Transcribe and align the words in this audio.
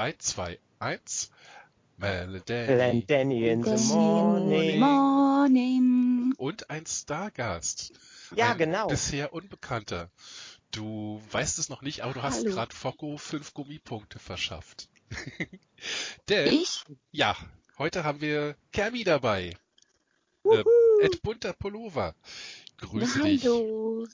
3, 0.00 0.14
2, 0.16 0.58
1. 0.78 1.30
Melody. 1.98 2.66
Glenn 2.66 3.06
Danny 3.06 3.50
in 3.50 3.62
the 3.62 3.94
morning. 3.94 4.80
morning. 4.80 6.32
Und 6.38 6.70
ein 6.70 6.86
Stargast. 6.86 7.92
Ja, 8.34 8.52
ein 8.52 8.56
genau. 8.56 8.86
Bisher 8.86 9.34
Unbekannter. 9.34 10.10
Du 10.70 11.20
weißt 11.32 11.58
es 11.58 11.68
noch 11.68 11.82
nicht, 11.82 12.00
aber 12.00 12.14
du 12.14 12.22
hast 12.22 12.46
gerade 12.46 12.74
Focko 12.74 13.18
fünf 13.18 13.52
Gummipunkte 13.52 14.18
verschafft. 14.18 14.88
Denn, 16.30 16.50
Ich? 16.50 16.82
ja, 17.10 17.36
heute 17.76 18.02
haben 18.02 18.22
wir 18.22 18.56
Kermi 18.72 19.04
dabei. 19.04 19.54
Äh. 20.44 20.64
Ed 21.02 21.20
Bunter 21.20 21.52
Pullover. 21.52 22.14
Grüße 22.78 23.20
dich. 23.20 23.44
Hallo. 23.44 24.06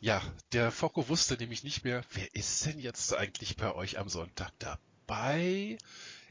Ja, 0.00 0.20
der 0.52 0.72
Focko 0.72 1.08
wusste 1.08 1.36
nämlich 1.36 1.62
nicht 1.62 1.84
mehr, 1.84 2.02
wer 2.14 2.34
ist 2.34 2.66
denn 2.66 2.80
jetzt 2.80 3.14
eigentlich 3.14 3.56
bei 3.56 3.72
euch 3.72 3.96
am 4.00 4.08
Sonntag 4.08 4.50
dabei? 4.58 4.87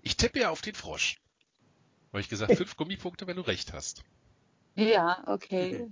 Ich 0.01 0.17
tippe 0.17 0.39
ja 0.39 0.49
auf 0.49 0.61
den 0.61 0.75
Frosch. 0.75 1.19
Habe 2.09 2.21
ich 2.21 2.29
gesagt, 2.29 2.55
fünf 2.55 2.77
Gummipunkte, 2.77 3.27
wenn 3.27 3.35
du 3.35 3.41
recht 3.41 3.73
hast. 3.73 4.03
Ja, 4.75 5.23
okay. 5.27 5.89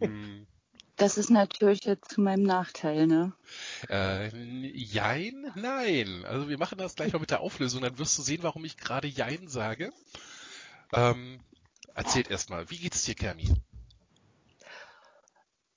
Hm, 0.00 0.46
Das 1.00 1.16
ist 1.16 1.30
natürlich 1.30 1.84
jetzt 1.84 2.10
zu 2.10 2.20
meinem 2.20 2.42
Nachteil, 2.42 3.06
ne? 3.06 3.32
äh, 3.88 4.28
jein, 4.76 5.50
nein. 5.54 6.26
Also 6.26 6.50
wir 6.50 6.58
machen 6.58 6.76
das 6.76 6.94
gleich 6.94 7.14
mal 7.14 7.20
mit 7.20 7.30
der 7.30 7.40
Auflösung, 7.40 7.80
dann 7.80 7.96
wirst 7.96 8.18
du 8.18 8.22
sehen, 8.22 8.42
warum 8.42 8.66
ich 8.66 8.76
gerade 8.76 9.08
Jein 9.08 9.48
sage. 9.48 9.94
Ähm, 10.92 11.40
erzählt 11.94 12.30
erstmal, 12.30 12.68
wie 12.68 12.76
geht's 12.76 13.04
dir, 13.04 13.14
Kermi? 13.14 13.50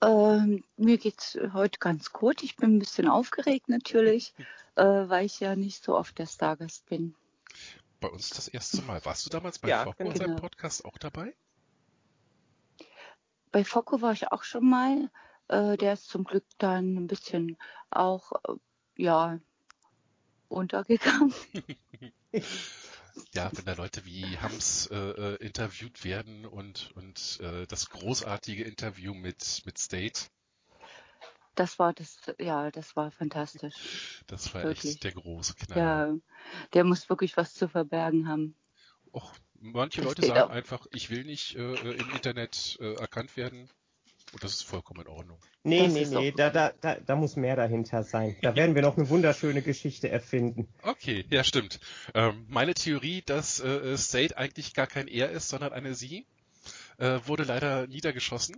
Ähm, 0.02 0.66
mir 0.76 0.98
geht's 0.98 1.38
heute 1.54 1.80
ganz 1.80 2.12
gut. 2.12 2.44
Ich 2.44 2.58
bin 2.58 2.76
ein 2.76 2.80
bisschen 2.80 3.08
aufgeregt 3.08 3.70
natürlich, 3.70 4.34
äh, 4.76 4.84
weil 4.84 5.26
ich 5.26 5.40
ja 5.40 5.56
nicht 5.56 5.84
so 5.84 5.96
oft 5.98 6.18
der 6.18 6.26
Stargast 6.28 6.86
bin. 6.88 7.16
Bei 8.00 8.10
uns 8.10 8.30
das 8.30 8.48
erste 8.48 8.82
Mal. 8.82 9.04
Warst 9.06 9.26
du 9.26 9.30
damals 9.30 9.60
bei 9.60 9.70
Ja, 9.70 9.84
Focko 9.84 10.04
in 10.04 10.16
seinem 10.16 10.36
genau. 10.36 10.42
Podcast 10.42 10.86
auch 10.86 10.98
dabei? 10.98 11.34
Bei 13.52 13.64
Focko 13.64 14.02
war 14.02 14.14
ich 14.14 14.32
auch 14.32 14.44
schon 14.44 14.70
mal. 14.70 15.10
Äh, 15.48 15.78
der 15.78 15.94
ist 15.94 16.10
zum 16.10 16.24
Glück 16.24 16.46
dann 16.58 16.96
ein 16.96 17.08
bisschen 17.08 17.58
auch, 17.90 18.32
äh, 18.48 18.54
ja, 18.98 19.40
untergegangen. 20.50 21.34
Ja, 23.34 23.52
wenn 23.54 23.66
da 23.66 23.74
Leute 23.74 24.06
wie 24.06 24.38
Hams 24.40 24.88
äh, 24.88 24.96
äh, 24.96 25.36
interviewt 25.36 26.04
werden 26.04 26.46
und, 26.46 26.92
und 26.96 27.40
äh, 27.42 27.68
das 27.68 27.90
großartige 27.90 28.64
Interview 28.64 29.14
mit, 29.14 29.62
mit 29.66 29.78
State, 29.78 30.30
Das 31.56 31.78
war 31.80 31.94
das, 31.94 32.18
ja, 32.40 32.72
das 32.72 32.96
war 32.96 33.12
fantastisch. 33.12 34.24
das 34.28 34.54
war 34.54 34.64
Wirklich. 34.64 34.94
echt 34.94 35.04
der 35.04 35.12
große 35.12 35.54
Knaller. 35.56 36.08
Ja, 36.08 36.14
der 36.74 36.84
muss 36.84 37.10
wirklich 37.10 37.38
was 37.38 37.54
zu 37.54 37.68
verbergen 37.70 38.28
haben. 38.28 38.56
Och, 39.12 39.32
manche 39.60 40.02
Das 40.02 40.10
Leute 40.10 40.26
sagen 40.26 40.42
auch. 40.42 40.50
einfach, 40.50 40.88
ich 40.92 41.10
will 41.10 41.24
nicht 41.24 41.56
äh, 41.56 41.74
äh, 41.74 41.92
im 41.98 42.10
Internet 42.12 42.78
äh, 42.82 42.94
erkannt 42.96 43.38
werden. 43.38 43.70
Und 44.32 44.44
das 44.44 44.54
ist 44.54 44.64
vollkommen 44.64 45.02
in 45.02 45.08
Ordnung. 45.08 45.38
Nee, 45.64 45.84
Das 45.84 45.94
nee, 45.94 46.06
nee, 46.06 46.32
da, 46.32 46.50
da, 46.50 46.72
da, 46.82 46.96
da 46.96 47.16
muss 47.16 47.36
mehr 47.36 47.56
dahinter 47.56 48.02
sein. 48.04 48.36
Da 48.42 48.56
werden 48.56 48.74
wir 48.74 48.82
noch 48.82 48.98
eine 48.98 49.08
wunderschöne 49.10 49.62
Geschichte 49.62 50.10
erfinden. 50.10 50.68
Okay, 50.82 51.26
ja 51.30 51.44
stimmt. 51.44 51.80
Ähm, 52.16 52.48
meine 52.50 52.74
Theorie, 52.74 53.22
dass 53.24 53.60
äh, 53.60 53.96
State 53.96 54.36
eigentlich 54.36 54.74
gar 54.74 54.88
kein 54.88 55.08
er 55.08 55.30
ist, 55.30 55.50
sondern 55.50 55.72
eine 55.72 55.94
sie, 55.94 56.26
äh, 56.98 57.20
wurde 57.26 57.44
leider 57.44 57.86
niedergeschossen. 57.86 58.56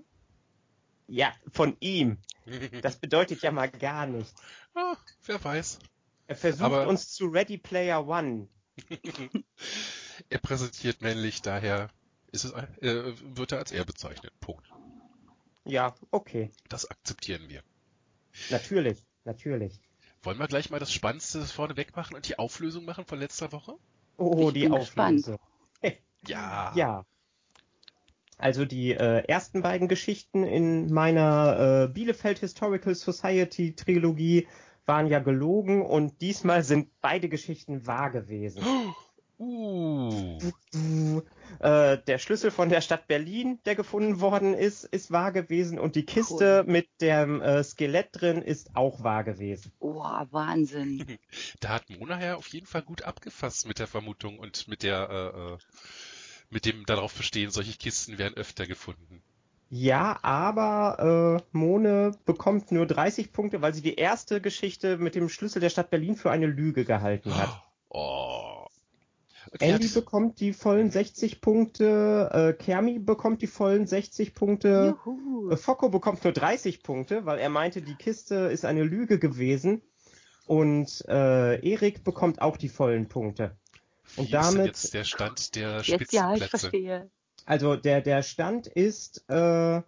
Ja, 1.08 1.34
von 1.52 1.76
ihm. 1.80 2.18
Das 2.82 2.98
bedeutet 2.98 3.42
ja 3.42 3.52
mal 3.52 3.70
gar 3.70 4.06
nichts. 4.06 4.34
ah, 4.76 4.96
wer 5.26 5.44
weiß. 5.44 5.80
Er 6.28 6.36
versucht 6.36 6.64
Aber- 6.64 6.88
uns 6.88 7.12
zu 7.12 7.26
Ready 7.28 7.58
Player 7.58 8.08
One. 8.08 8.48
Er 10.30 10.40
präsentiert 10.40 11.02
männlich, 11.02 11.42
daher 11.42 11.90
ist 12.32 12.46
es, 12.46 12.52
äh, 12.54 13.14
wird 13.36 13.52
er 13.52 13.60
als 13.60 13.72
er 13.72 13.84
bezeichnet. 13.86 14.32
Punkt. 14.40 14.66
Ja, 15.66 15.94
okay. 16.12 16.52
Das 16.70 16.90
akzeptieren 16.90 17.50
wir. 17.50 17.64
Natürlich, 18.50 19.04
natürlich. 19.26 19.80
Wollen 20.24 20.40
wir 20.40 20.48
gleich 20.48 20.70
mal 20.70 20.80
das 20.80 20.92
Spannendste 20.94 21.46
vorneweg 21.46 21.96
machen 21.96 22.16
und 22.16 22.28
die 22.28 22.40
Auflösung 22.40 22.86
machen 22.86 23.06
von 23.06 23.20
letzter 23.20 23.52
Woche? 23.52 23.76
Oh, 24.18 24.48
Ich 24.50 24.54
die 24.54 24.62
bin 24.62 24.72
gespannt. 24.74 25.20
Auflösung. 25.28 25.40
Ja. 26.28 26.74
Ja. 26.76 27.06
Also 28.38 28.66
die 28.66 28.92
äh, 28.92 29.24
ersten 29.28 29.62
beiden 29.62 29.88
Geschichten 29.88 30.44
in 30.44 30.94
meiner 30.94 31.86
äh, 31.86 31.94
Bielefeld 31.94 32.40
Historical 32.40 32.96
Society 32.96 33.76
Trilogie 33.76 34.48
waren 34.86 35.08
ja 35.08 35.20
gelogen 35.20 35.82
und 35.82 36.22
diesmal 36.22 36.64
sind 36.64 36.90
beide 37.02 37.30
Geschichten 37.30 37.88
wahr 37.88 38.12
gewesen. 38.12 38.64
Uh. 39.38 40.40
Äh, 41.60 41.98
der 42.08 42.20
Schlüssel 42.20 42.52
von 42.52 42.70
der 42.70 42.80
Stadt 42.80 43.08
Berlin, 43.08 43.60
der 43.66 43.76
gefunden 43.76 44.22
worden 44.22 44.54
ist, 44.54 44.86
ist 44.86 45.12
wahr 45.12 45.34
gewesen 45.34 45.78
und 45.78 45.96
die 45.96 46.06
Kiste 46.06 46.64
mit 46.66 46.88
dem 47.02 47.42
äh, 47.42 47.62
Skelett 47.64 48.10
drin 48.14 48.42
ist 48.42 48.76
auch 48.76 49.04
wahr 49.04 49.24
gewesen. 49.26 49.74
Oh, 49.80 50.04
Wahnsinn. 50.32 51.18
Da 51.60 51.70
hat 51.70 51.90
Mona 51.90 52.24
ja 52.24 52.36
auf 52.36 52.48
jeden 52.48 52.66
Fall 52.66 52.82
gut 52.82 53.04
abgefasst 53.04 53.68
mit 53.68 53.80
der 53.80 53.88
Vermutung 53.88 54.40
und 54.40 54.68
mit 54.68 54.84
der, 54.84 55.10
äh, 55.10 55.54
äh, 55.54 55.58
mit 56.56 56.66
dem 56.66 56.86
darauf 56.86 57.14
bestehen, 57.14 57.52
solche 57.52 57.78
Kisten 57.78 58.18
werden 58.18 58.36
öfter 58.36 58.66
gefunden. 58.66 59.22
Ja, 59.70 60.18
aber 60.22 61.42
äh, 61.42 61.58
Mone 61.58 62.12
bekommt 62.26 62.72
nur 62.72 62.86
30 62.86 63.34
Punkte, 63.34 63.62
weil 63.62 63.74
sie 63.74 63.82
die 63.82 63.96
erste 63.96 64.40
Geschichte 64.40 64.98
mit 64.98 65.16
dem 65.16 65.28
Schlüssel 65.28 65.60
der 65.60 65.70
Stadt 65.70 65.90
Berlin 65.90 66.16
für 66.16 66.32
eine 66.32 66.46
Lüge 66.48 66.86
gehalten 66.86 67.36
hat. 67.36 67.62
Oh. 67.90 68.66
Okay, 69.52 69.72
Andy 69.74 69.88
hat- 69.88 69.94
bekommt 69.94 70.40
die 70.40 70.54
vollen 70.54 70.90
60 70.92 71.42
Punkte, 71.42 72.30
äh, 72.34 72.54
Kermi 72.64 73.00
bekommt 73.00 73.42
die 73.42 73.48
vollen 73.48 73.86
60 73.86 74.34
Punkte, 74.34 74.96
Juhu. 75.06 75.50
äh, 75.52 75.58
Focko 75.58 75.90
bekommt 75.90 76.24
nur 76.24 76.34
30 76.34 76.82
Punkte, 76.82 77.26
weil 77.26 77.38
er 77.40 77.50
meinte, 77.50 77.82
die 77.82 77.96
Kiste 77.96 78.36
ist 78.36 78.66
eine 78.66 78.84
Lüge 78.84 79.20
gewesen. 79.20 79.82
Und 80.48 81.04
äh, 81.08 81.60
Erik 81.68 82.04
bekommt 82.04 82.40
auch 82.42 82.56
die 82.58 82.70
vollen 82.70 83.08
Punkte. 83.08 83.58
Wie 84.16 84.22
und 84.22 84.26
ist 84.26 84.32
denn 84.32 84.42
damit- 84.42 84.66
jetzt 84.68 84.94
der 84.94 85.04
Stand 85.04 85.56
der 85.56 85.82
Jetzt 85.82 86.14
ja, 86.14 86.32
ich 86.34 86.38
Spitzenplätze? 86.44 86.50
verstehe. 86.60 87.10
Also 87.46 87.76
der, 87.76 88.02
der 88.02 88.24
Stand 88.24 88.68
ist 88.68 89.24
äh, 89.30 89.82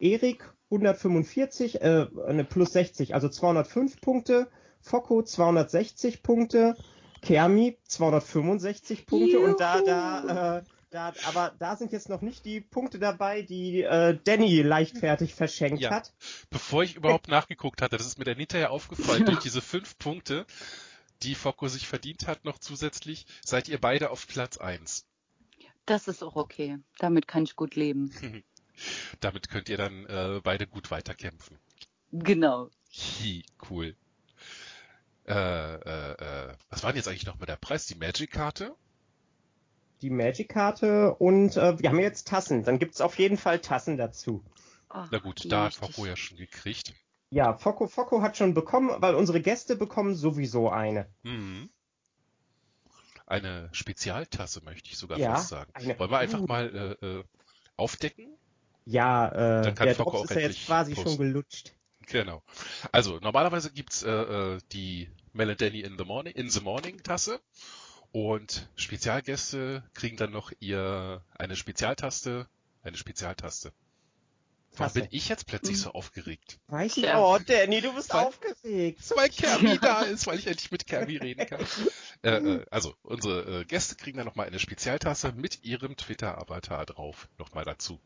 Erik 0.00 0.52
145, 0.70 1.80
äh, 1.80 2.06
ne, 2.32 2.44
plus 2.48 2.72
60, 2.72 3.14
also 3.14 3.28
205 3.28 4.00
Punkte, 4.00 4.48
Focko 4.80 5.22
260 5.22 6.22
Punkte, 6.22 6.76
Kermi 7.22 7.78
265 7.84 9.06
Punkte 9.06 9.38
und 9.40 9.60
da, 9.60 9.80
da, 9.82 10.58
äh, 10.58 10.62
da, 10.90 11.12
aber 11.26 11.52
da 11.58 11.76
sind 11.76 11.92
jetzt 11.92 12.08
noch 12.08 12.20
nicht 12.22 12.44
die 12.44 12.60
Punkte 12.60 12.98
dabei, 12.98 13.42
die 13.42 13.82
äh, 13.82 14.18
Danny 14.24 14.62
leichtfertig 14.62 15.34
verschenkt 15.34 15.80
Ja. 15.82 15.90
hat. 15.90 16.12
Bevor 16.50 16.82
ich 16.82 16.96
überhaupt 16.96 17.28
nachgeguckt 17.28 17.82
hatte, 17.82 17.96
das 17.96 18.06
ist 18.06 18.18
mir 18.18 18.24
dann 18.24 18.36
hinterher 18.38 18.70
aufgefallen, 18.70 19.24
durch 19.26 19.40
diese 19.40 19.60
fünf 19.60 19.98
Punkte, 19.98 20.46
die 21.22 21.34
Focko 21.34 21.68
sich 21.68 21.88
verdient 21.88 22.26
hat, 22.26 22.44
noch 22.44 22.58
zusätzlich, 22.58 23.26
seid 23.44 23.68
ihr 23.68 23.80
beide 23.80 24.10
auf 24.10 24.26
Platz 24.26 24.58
eins. 24.58 25.06
Das 25.86 26.06
ist 26.06 26.22
auch 26.22 26.36
okay. 26.36 26.78
Damit 26.98 27.26
kann 27.26 27.44
ich 27.44 27.56
gut 27.56 27.74
leben. 27.74 28.12
Damit 29.20 29.48
könnt 29.48 29.68
ihr 29.68 29.76
dann 29.76 30.06
äh, 30.06 30.40
beide 30.42 30.66
gut 30.66 30.90
weiterkämpfen. 30.90 31.58
Genau. 32.12 32.70
Hi, 32.92 33.44
cool. 33.70 33.96
Äh, 35.26 35.34
äh, 35.34 36.12
äh, 36.12 36.54
was 36.70 36.82
war 36.82 36.92
denn 36.92 36.98
jetzt 36.98 37.08
eigentlich 37.08 37.26
noch 37.26 37.38
mit 37.38 37.48
der 37.48 37.56
Preis? 37.56 37.86
Die 37.86 37.96
Magic-Karte? 37.96 38.74
Die 40.00 40.10
Magic-Karte 40.10 41.14
und 41.14 41.56
äh, 41.56 41.78
wir 41.78 41.88
haben 41.90 41.98
jetzt 41.98 42.28
Tassen. 42.28 42.64
Dann 42.64 42.78
gibt's 42.78 43.00
auf 43.00 43.18
jeden 43.18 43.36
Fall 43.36 43.58
Tassen 43.58 43.96
dazu. 43.96 44.44
Oh, 44.90 45.04
Na 45.10 45.18
gut, 45.18 45.50
da 45.50 45.64
hat. 45.64 45.74
Focko 45.74 46.06
ja 46.06 46.16
schon 46.16 46.38
gekriegt. 46.38 46.94
Ja, 47.30 47.56
Focko 47.58 47.86
Focko 47.88 48.22
hat 48.22 48.36
schon 48.36 48.54
bekommen, 48.54 48.90
weil 49.02 49.14
unsere 49.14 49.40
Gäste 49.42 49.76
bekommen 49.76 50.14
sowieso 50.14 50.70
eine. 50.70 51.08
Mhm. 51.22 51.68
Eine 53.26 53.68
Spezialtasse 53.72 54.64
möchte 54.64 54.88
ich 54.90 54.96
sogar 54.96 55.18
Ja, 55.18 55.34
fast 55.34 55.48
sagen. 55.50 55.70
eine- 55.74 55.98
Wollen 55.98 56.10
wir 56.10 56.18
einfach 56.18 56.40
mal 56.46 56.96
äh, 57.02 57.06
äh, 57.06 57.24
aufdecken? 57.76 58.34
Ja, 58.86 59.28
äh, 59.28 59.62
Dann 59.64 59.74
kann 59.74 59.86
der 59.86 59.94
Focko 59.96 60.12
Drops 60.12 60.20
auch 60.20 60.30
ist 60.30 60.34
ja 60.36 60.48
jetzt 60.48 60.64
quasi 60.66 60.94
posten. 60.94 61.10
schon 61.10 61.18
gelutscht. 61.18 61.74
Genau. 62.06 62.42
Also 62.90 63.18
normalerweise 63.20 63.70
gibt's 63.70 64.02
äh, 64.02 64.10
äh, 64.10 64.58
die 64.72 65.10
Melody 65.34 65.82
in 65.82 65.98
the 65.98 66.04
Morning 66.04 66.32
in 66.34 66.48
the 66.48 66.60
Morning 66.62 67.02
Tasse 67.02 67.38
und 68.12 68.66
Spezialgäste 68.76 69.84
kriegen 69.92 70.16
dann 70.16 70.30
noch 70.32 70.50
ihr 70.60 71.22
eine 71.36 71.54
Spezialtaste, 71.54 72.48
eine 72.82 72.96
Spezialtaste. 72.96 73.72
Warum 74.78 74.92
bin 74.94 75.08
ich 75.10 75.28
jetzt 75.28 75.46
plötzlich 75.46 75.76
Mhm. 75.78 75.80
so 75.82 75.90
aufgeregt? 75.92 76.58
Weiß 76.68 76.96
ich. 76.96 77.04
Ja. 77.04 77.20
Oh, 77.20 77.38
Danny, 77.38 77.80
du 77.80 77.92
bist 77.94 78.12
Weil- 78.14 78.24
aufgeregt. 78.26 79.12
Weil 79.16 79.28
Kermi 79.28 79.78
da 79.78 80.02
ist, 80.02 80.26
weil 80.26 80.38
ich 80.38 80.46
endlich 80.46 80.70
mit 80.70 80.86
Kermi 80.86 81.16
reden 81.16 81.46
kann. 81.46 81.60
Äh, 82.24 82.30
äh, 82.38 82.66
also 82.72 82.94
unsere 83.04 83.60
äh, 83.60 83.64
Gäste 83.64 83.94
kriegen 83.94 84.16
dann 84.18 84.26
nochmal 84.26 84.48
eine 84.48 84.58
Spezialtasse 84.58 85.32
mit 85.36 85.62
ihrem 85.64 85.96
Twitter-Avatar 85.96 86.84
drauf. 86.84 87.28
Nochmal 87.38 87.64
dazu. 87.64 88.00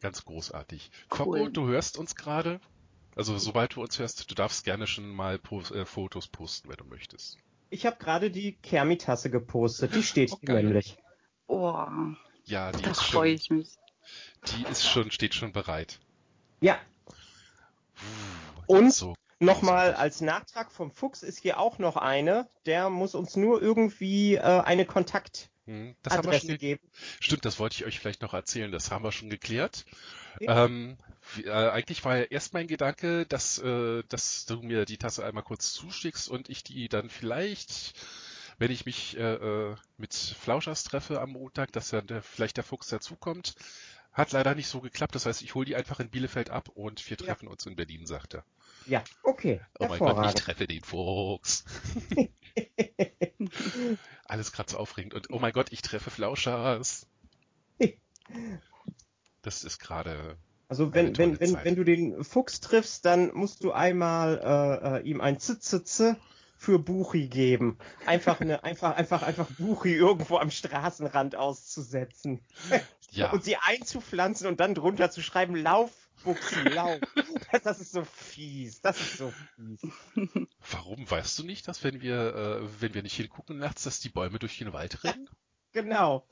Ganz 0.00 0.24
großartig. 0.24 0.90
Cool. 1.10 1.16
Focko, 1.16 1.48
du 1.48 1.66
hörst 1.66 1.98
uns 1.98 2.14
gerade. 2.14 2.60
Also 3.16 3.38
sobald 3.38 3.74
du 3.74 3.82
uns 3.82 3.98
hörst, 3.98 4.30
du 4.30 4.34
darfst 4.36 4.64
gerne 4.64 4.86
schon 4.86 5.08
mal 5.08 5.38
po 5.38 5.62
äh, 5.62 5.84
Fotos 5.84 6.28
posten, 6.28 6.68
wenn 6.68 6.76
du 6.76 6.84
möchtest. 6.84 7.38
Ich 7.70 7.86
habe 7.86 7.96
gerade 7.96 8.30
die 8.30 8.52
Kermi-Tasse 8.52 9.30
gepostet. 9.30 9.94
Die 9.94 10.02
steht 10.04 10.30
Oh, 10.32 10.38
hier 10.40 10.54
nämlich. 10.54 10.96
Oh, 11.48 11.86
Ja, 12.44 12.70
die 12.70 12.82
da 12.82 12.94
freue 12.94 13.32
ich 13.32 13.50
mich. 13.50 13.70
Die 14.48 14.64
ist 14.70 14.86
schon, 14.88 15.10
steht 15.10 15.34
schon 15.34 15.52
bereit. 15.52 15.98
Ja, 16.60 16.78
Und 18.66 18.92
so 18.92 19.14
nochmal 19.38 19.94
als 19.94 20.20
Nachtrag 20.20 20.72
vom 20.72 20.90
Fuchs 20.90 21.22
ist 21.22 21.38
hier 21.38 21.58
auch 21.60 21.78
noch 21.78 21.96
eine. 21.96 22.48
Der 22.64 22.88
muss 22.90 23.14
uns 23.14 23.36
nur 23.36 23.60
irgendwie 23.62 24.34
äh, 24.36 24.40
eine 24.40 24.86
Kontaktadresse 24.86 25.50
Hm, 25.66 25.96
Das 26.02 26.16
haben 26.16 26.30
wir 26.30 26.38
schon 26.38 26.48
ge- 26.50 26.58
geben. 26.58 26.80
Stimmt, 27.20 27.44
das 27.44 27.58
wollte 27.58 27.74
ich 27.74 27.84
euch 27.84 27.98
vielleicht 27.98 28.22
noch 28.22 28.34
erzählen. 28.34 28.70
Das 28.70 28.92
haben 28.92 29.02
wir 29.04 29.10
schon 29.10 29.28
geklärt. 29.30 29.84
Ja. 30.38 30.64
Ähm, 30.64 30.96
äh, 31.44 31.50
eigentlich 31.50 32.04
war 32.04 32.16
ja 32.18 32.22
erst 32.22 32.54
mein 32.54 32.68
Gedanke, 32.68 33.26
dass, 33.26 33.58
äh, 33.58 34.04
dass 34.08 34.46
du 34.46 34.62
mir 34.62 34.84
die 34.84 34.96
Tasse 34.96 35.24
einmal 35.24 35.42
kurz 35.42 35.72
zuschickst 35.72 36.28
und 36.28 36.48
ich 36.50 36.62
die 36.62 36.88
dann 36.88 37.10
vielleicht, 37.10 37.94
wenn 38.58 38.70
ich 38.70 38.86
mich 38.86 39.16
äh, 39.16 39.34
äh, 39.34 39.74
mit 39.98 40.14
Flauschers 40.14 40.84
treffe 40.84 41.20
am 41.20 41.30
Montag, 41.30 41.72
dass 41.72 41.90
dann 41.90 42.06
der, 42.06 42.22
vielleicht 42.22 42.58
der 42.58 42.64
Fuchs 42.64 42.86
dazukommt. 42.86 43.56
Hat 44.16 44.32
leider 44.32 44.54
nicht 44.54 44.68
so 44.68 44.80
geklappt. 44.80 45.14
Das 45.14 45.26
heißt, 45.26 45.42
ich 45.42 45.54
hole 45.54 45.66
die 45.66 45.76
einfach 45.76 46.00
in 46.00 46.08
Bielefeld 46.08 46.48
ab 46.48 46.70
und 46.70 47.08
wir 47.10 47.18
Ja. 47.18 47.26
treffen 47.26 47.48
uns 47.48 47.66
in 47.66 47.76
Berlin, 47.76 48.06
sagt 48.06 48.34
er. 48.34 48.44
Ja, 48.86 49.04
okay. 49.22 49.60
Oh 49.78 49.86
mein 49.88 49.98
Gott, 49.98 50.26
ich 50.26 50.34
treffe 50.42 50.66
den 50.66 50.82
Fuchs. 50.82 51.64
Alles 54.24 54.52
gerade 54.52 54.70
so 54.70 54.78
aufregend. 54.78 55.12
Und 55.12 55.30
oh 55.30 55.38
mein 55.38 55.52
Gott, 55.52 55.70
ich 55.70 55.82
treffe 55.82 56.10
Flauschers. 56.10 57.06
Das 59.42 59.64
ist 59.64 59.80
gerade. 59.80 60.38
Also 60.68 60.94
wenn, 60.94 61.16
wenn, 61.18 61.38
wenn, 61.38 61.52
Zeit. 61.52 61.64
wenn 61.66 61.76
du 61.76 61.84
den 61.84 62.24
Fuchs 62.24 62.60
triffst, 62.60 63.04
dann 63.04 63.34
musst 63.34 63.64
du 63.64 63.72
einmal 63.72 64.40
äh, 64.42 64.96
äh, 64.96 65.02
ihm 65.02 65.20
ein 65.20 65.38
Zitzitze 65.38 66.16
für 66.56 66.78
Buchi 66.78 67.28
geben. 67.28 67.78
Einfach 68.06 68.40
eine, 68.40 68.64
einfach, 68.64 68.96
einfach, 68.96 69.22
einfach 69.22 69.46
Buchi 69.58 69.94
irgendwo 69.94 70.38
am 70.38 70.50
Straßenrand 70.50 71.36
auszusetzen. 71.36 72.40
Ja, 73.10 73.30
Und 73.30 73.44
sie 73.44 73.56
einzupflanzen 73.56 74.46
und 74.46 74.60
dann 74.60 74.74
drunter 74.74 75.10
zu 75.10 75.22
schreiben, 75.22 75.54
lauf, 75.56 75.90
Buchsi, 76.24 76.60
lauf. 76.68 76.98
Das 77.62 77.80
ist 77.80 77.92
so 77.92 78.04
fies. 78.04 78.80
Das 78.80 79.00
ist 79.00 79.18
so 79.18 79.32
fies. 79.54 79.80
warum 80.70 81.10
weißt 81.10 81.38
du 81.38 81.44
nicht, 81.44 81.68
dass 81.68 81.84
wenn 81.84 82.00
wir, 82.00 82.34
äh, 82.34 82.80
wenn 82.80 82.94
wir 82.94 83.02
nicht 83.02 83.16
hingucken 83.16 83.58
nachts, 83.58 83.84
dass 83.84 84.00
die 84.00 84.08
Bäume 84.08 84.38
durch 84.38 84.58
den 84.58 84.72
Wald 84.72 85.04
rennen? 85.04 85.28
Genau. 85.72 86.26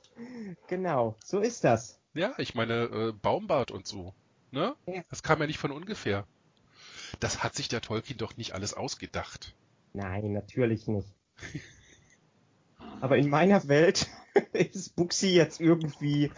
Genau. 0.69 1.17
So 1.23 1.39
ist 1.39 1.65
das. 1.65 2.01
Ja, 2.15 2.33
ich 2.39 2.55
meine, 2.55 2.85
äh, 2.85 3.13
Baumbart 3.13 3.71
und 3.71 3.87
so. 3.87 4.15
Ne? 4.53 4.75
Ja. 4.87 5.03
Das 5.11 5.23
kam 5.23 5.39
ja 5.39 5.47
nicht 5.47 5.59
von 5.59 5.71
ungefähr. 5.71 6.27
Das 7.21 7.43
hat 7.43 7.55
sich 7.55 7.69
der 7.69 7.83
Tolkien 7.83 8.17
doch 8.17 8.39
nicht 8.39 8.53
alles 8.53 8.73
ausgedacht. 8.73 9.55
Nein, 9.95 10.33
natürlich 10.33 10.87
nicht. 10.89 11.09
Aber 13.01 13.17
in 13.17 13.29
meiner 13.31 13.67
Welt 13.69 14.09
ist 14.53 14.97
Buxi 14.97 15.29
jetzt 15.29 15.61
irgendwie 15.61 16.31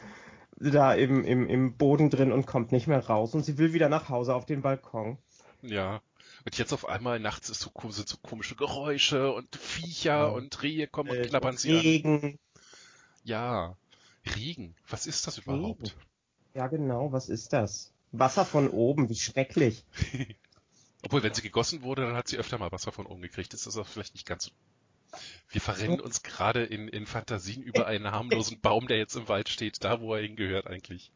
da 0.59 0.95
im, 0.95 1.25
im, 1.25 1.49
im 1.49 1.77
Boden 1.77 2.11
drin 2.11 2.33
und 2.33 2.47
kommt 2.47 2.73
nicht 2.73 2.87
mehr 2.87 3.05
raus 3.07 3.35
und 3.35 3.45
sie 3.45 3.59
will 3.59 3.73
wieder 3.73 3.89
nach 3.89 4.09
Hause 4.09 4.35
auf 4.35 4.47
den 4.47 4.63
Balkon. 4.63 5.19
Ja. 5.63 6.01
Und 6.45 6.57
jetzt 6.59 6.73
auf 6.73 6.89
einmal 6.89 7.19
nachts 7.19 7.51
ist 7.51 7.61
so, 7.61 7.71
sind 7.91 8.09
so 8.09 8.17
komische 8.23 8.57
Geräusche 8.57 9.33
und 9.33 9.57
Viecher 9.57 10.11
Ja. 10.11 10.27
und 10.27 10.63
Rehe 10.63 10.87
kommen 10.87 11.11
und 11.11 11.17
Äh, 11.17 11.27
knabbern 11.29 11.57
sie 11.57 11.73
an. 11.73 11.81
Regen. 11.81 12.39
Ja. 13.25 13.77
Regen. 14.37 14.75
Was 14.89 15.07
ist 15.07 15.27
das 15.27 15.39
überhaupt? 15.39 15.97
Ja, 16.55 16.69
genau, 16.69 17.13
was 17.13 17.29
ist 17.29 17.53
das? 17.53 17.93
Wasser 18.13 18.45
von 18.45 18.69
oben, 18.69 19.09
wie 19.09 19.15
schrecklich. 19.17 19.85
Obwohl, 21.07 21.23
wenn 21.23 21.35
sie 21.35 21.43
gegossen 21.43 21.83
wurde, 21.83 22.03
dann 22.05 22.17
hat 22.17 22.27
sie 22.27 22.37
öfter 22.37 22.59
mal 22.59 22.73
Wasser 22.73 22.91
von 22.91 23.07
oben 23.07 23.23
gekriegt. 23.23 23.53
Das 23.53 23.65
ist 23.65 23.77
auch 23.77 23.87
vielleicht 23.87 24.15
nicht 24.15 24.27
ganz 24.27 24.47
so. 24.47 24.51
Wir 25.51 25.61
verrennen 25.61 26.01
uns 26.01 26.25
gerade 26.25 26.65
in, 26.65 26.89
in 26.89 27.07
Fantasien 27.07 27.63
über 27.63 27.87
einen 27.87 28.11
harmlosen 28.11 28.61
Baum, 28.61 28.89
der 28.89 28.99
jetzt 28.99 29.15
im 29.15 29.29
Wald 29.29 29.49
steht, 29.49 29.85
da 29.85 30.01
wo 30.01 30.13
er 30.17 30.23
hingehört 30.23 30.67
eigentlich. 30.67 31.13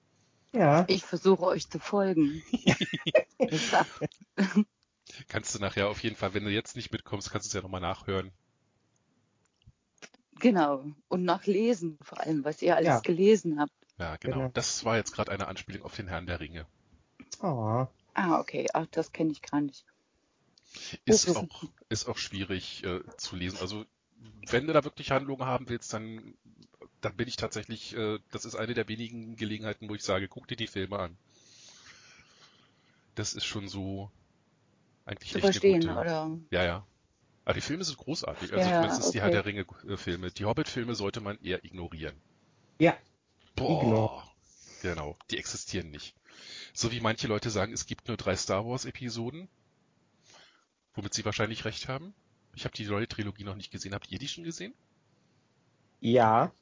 Ja, 0.52 0.84
Ich 0.87 1.02
versuche 1.02 1.42
euch 1.44 1.69
zu 1.69 1.81
folgen. 1.81 2.40
Kannst 5.26 5.56
du 5.56 5.58
nachher 5.58 5.88
auf 5.88 6.00
jeden 6.04 6.14
Fall, 6.14 6.34
wenn 6.34 6.44
du 6.44 6.50
jetzt 6.52 6.76
nicht 6.76 6.92
mitkommst, 6.92 7.32
kannst 7.32 7.46
du 7.46 7.48
es 7.48 7.54
ja 7.54 7.62
nochmal 7.62 7.81
nachhören. 7.81 8.31
genau. 10.38 10.84
Und 11.08 11.25
nachlesen 11.25 11.98
vor 12.00 12.20
allem, 12.20 12.44
was 12.44 12.62
ihr 12.62 12.76
alles 12.76 12.87
Ja. 12.87 13.00
gelesen 13.00 13.58
habt. 13.58 13.72
Ja, 13.98 14.14
genau. 14.19 14.37
Genau. 14.37 14.50
Das 14.54 14.84
war 14.84 14.96
jetzt 14.96 15.12
gerade 15.12 15.32
eine 15.32 15.48
Anspielung 15.48 15.82
auf 15.82 15.96
den 15.96 16.06
Herrn 16.06 16.26
der 16.26 16.38
Ringe. 16.38 16.64
oh, 17.42 17.88
Ah, 18.14 18.38
okay. 18.38 18.68
Ach, 18.72 18.86
das 18.92 19.10
kenne 19.12 19.32
ich 19.32 19.42
gar 19.42 19.60
nicht. 19.60 19.84
Ist 21.04 21.36
Oh, 21.36 21.36
auch, 21.36 21.64
ist 21.90 22.08
auch 22.08 22.16
schwierig 22.18 22.84
äh, 22.84 23.00
zu 23.16 23.36
lesen. 23.36 23.58
Also, 23.60 23.84
wenn 24.50 24.66
du 24.66 24.72
da 24.72 24.84
wirklich 24.84 25.10
Handlungen 25.10 25.44
haben 25.44 25.68
willst, 25.68 25.92
dann, 25.92 26.34
dann 27.00 27.16
bin 27.16 27.28
ich 27.28 27.36
tatsächlich, 27.36 27.94
äh, 27.96 28.18
das 28.30 28.44
ist 28.46 28.56
eine 28.56 28.74
der 28.74 28.88
wenigen 28.88 29.36
Gelegenheiten, 29.36 29.88
wo 29.88 29.94
ich 29.94 30.04
sage, 30.04 30.28
guck 30.28 30.48
dir 30.48 30.56
die 30.56 30.66
Filme 30.68 30.98
an. 30.98 31.18
Das 33.14 33.34
ist 33.34 33.44
schon 33.44 33.68
so 33.68 34.10
eigentlich 35.06 35.34
Zu 35.34 35.38
echt 35.38 35.62
verstehen, 35.62 35.88
gute. 35.88 35.88
oder? 35.88 36.38
Ja, 36.50 36.64
ja. 36.64 36.88
Aber 37.44 37.54
die 37.54 37.60
Filme 37.62 37.84
sind 37.84 37.98
großartig. 37.98 38.54
Also 38.54 38.70
Ja, 38.70 38.72
zumindest 38.72 39.14
die 39.14 39.20
okay. 39.20 39.22
Herr 39.22 39.30
der 39.30 39.46
Ringe-Filme. 39.46 40.32
Die 40.32 40.44
Hobbit-Filme 40.46 40.94
sollte 40.96 41.20
man 41.20 41.38
eher 41.42 41.64
ignorieren. 41.64 42.22
ja, 42.78 42.98
Boah. 43.54 43.70
Ignor. 43.70 44.24
Genau, 44.80 45.18
die 45.30 45.38
existieren 45.38 45.90
nicht. 45.90 46.14
So 46.72 46.92
wie 46.92 47.00
manche 47.00 47.26
Leute 47.26 47.50
sagen, 47.50 47.72
es 47.72 47.86
gibt 47.86 48.08
nur 48.08 48.16
drei 48.16 48.36
Star 48.36 48.64
Wars-Episoden. 48.66 49.48
Womit 50.94 51.14
sie 51.14 51.24
wahrscheinlich 51.24 51.64
recht 51.64 51.88
haben. 51.88 52.14
Ich 52.54 52.64
habe 52.64 52.74
die 52.74 52.86
neue 52.86 53.08
Trilogie 53.08 53.44
noch 53.44 53.54
nicht 53.54 53.70
gesehen. 53.70 53.94
Habt 53.94 54.10
ihr 54.10 54.18
die 54.18 54.28
schon 54.28 54.44
gesehen? 54.44 54.74
ja. 56.00 56.52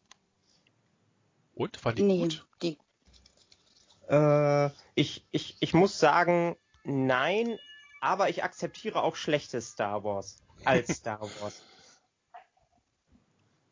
Und? 1.55 1.85
Waren 1.85 1.97
die 1.97 2.03
Nee, 2.03 2.21
gut? 2.21 2.47
die. 2.63 2.79
Äh, 4.09 4.71
ich, 4.95 5.27
ich, 5.33 5.57
ich 5.61 5.75
muss 5.75 5.99
sagen, 5.99 6.57
nein, 6.85 7.59
aber 8.01 8.29
ich 8.31 8.45
akzeptiere 8.45 9.03
auch 9.03 9.17
schlechtes 9.17 9.71
Star 9.71 10.05
Wars 10.05 10.43
als 10.65 10.97
Star 10.97 11.21
Wars. 11.21 11.63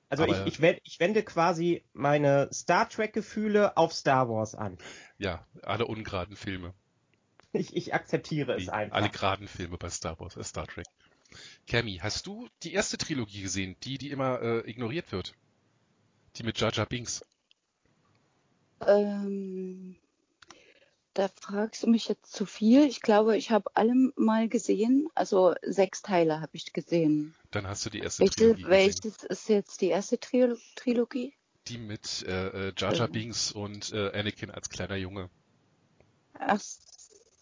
Also 0.08 0.23
Aber- 0.25 0.47
ich, 0.47 0.61
ich, 0.61 0.81
ich 0.85 1.00
wende 1.00 1.23
quasi 1.23 1.85
meine 1.93 2.49
Star 2.53 2.88
Trek-Gefühle 2.88 3.76
auf 3.76 3.93
Star 3.93 4.29
Wars 4.29 4.55
an. 4.55 4.79
Ja, 5.19 5.44
alle 5.62 5.87
ungeraden 5.87 6.37
Filme. 6.37 6.75
Ich, 7.53 7.75
ich 7.75 7.94
akzeptiere 7.94 8.55
es 8.55 8.67
Nee, 8.67 8.70
einfach. 8.73 8.97
alle 8.97 9.08
geraden 9.11 9.49
Filme 9.49 9.79
bei 9.79 9.88
Star 9.91 10.19
Wars, 10.20 10.37
äh, 10.37 10.44
Star 10.44 10.67
Trek. 10.67 10.87
Cammy, 11.67 11.99
hast 12.03 12.26
du 12.26 12.49
die 12.62 12.73
erste 12.73 12.99
Trilogie 12.99 13.43
gesehen, 13.43 13.76
die, 13.82 13.99
die 13.99 14.11
immer 14.11 14.41
äh, 14.43 14.70
ignoriert 14.70 15.10
wird? 15.10 15.34
Die 16.36 16.43
mit 16.44 16.60
Jar 16.60 16.72
Jar 16.72 16.86
Binks. 16.86 17.25
Ähm, 18.86 19.96
da 21.17 21.29
fragst 21.41 21.82
du 21.82 21.87
mich 21.89 22.08
jetzt 22.08 22.32
zu 22.32 22.44
viel. 22.44 22.85
Ich 22.87 23.01
glaube, 23.01 23.37
ich 23.37 23.51
habe 23.51 23.70
alle 23.75 23.94
mal 24.17 24.49
gesehen. 24.49 25.08
Also 25.15 25.55
sechs 25.63 26.03
Teile 26.03 26.41
habe 26.41 26.51
ich 26.55 26.73
gesehen. 26.73 27.35
Dann 27.51 27.67
hast 27.67 27.87
du 27.87 27.91
die 27.91 28.01
erste 28.01 28.20
Welche, 28.20 28.35
Trilogie 28.35 28.63
gesehen. 28.63 28.70
welches 28.70 29.25
ist 29.25 29.49
jetzt 29.49 29.81
die 29.81 29.89
erste 29.89 30.19
Tril 30.20 30.58
Trilogie? 30.75 31.32
Die 31.69 31.79
mit 31.79 32.25
äh, 32.29 32.69
äh, 32.69 32.73
Jar 32.77 32.94
Jar 32.94 33.06
Ähm. 33.06 33.13
Binks 33.13 33.51
und 33.51 33.93
äh, 33.93 34.13
Anakin 34.13 34.51
als 34.51 34.69
kleiner 34.69 34.96
Junge. 34.96 35.31
Ach 36.35 36.61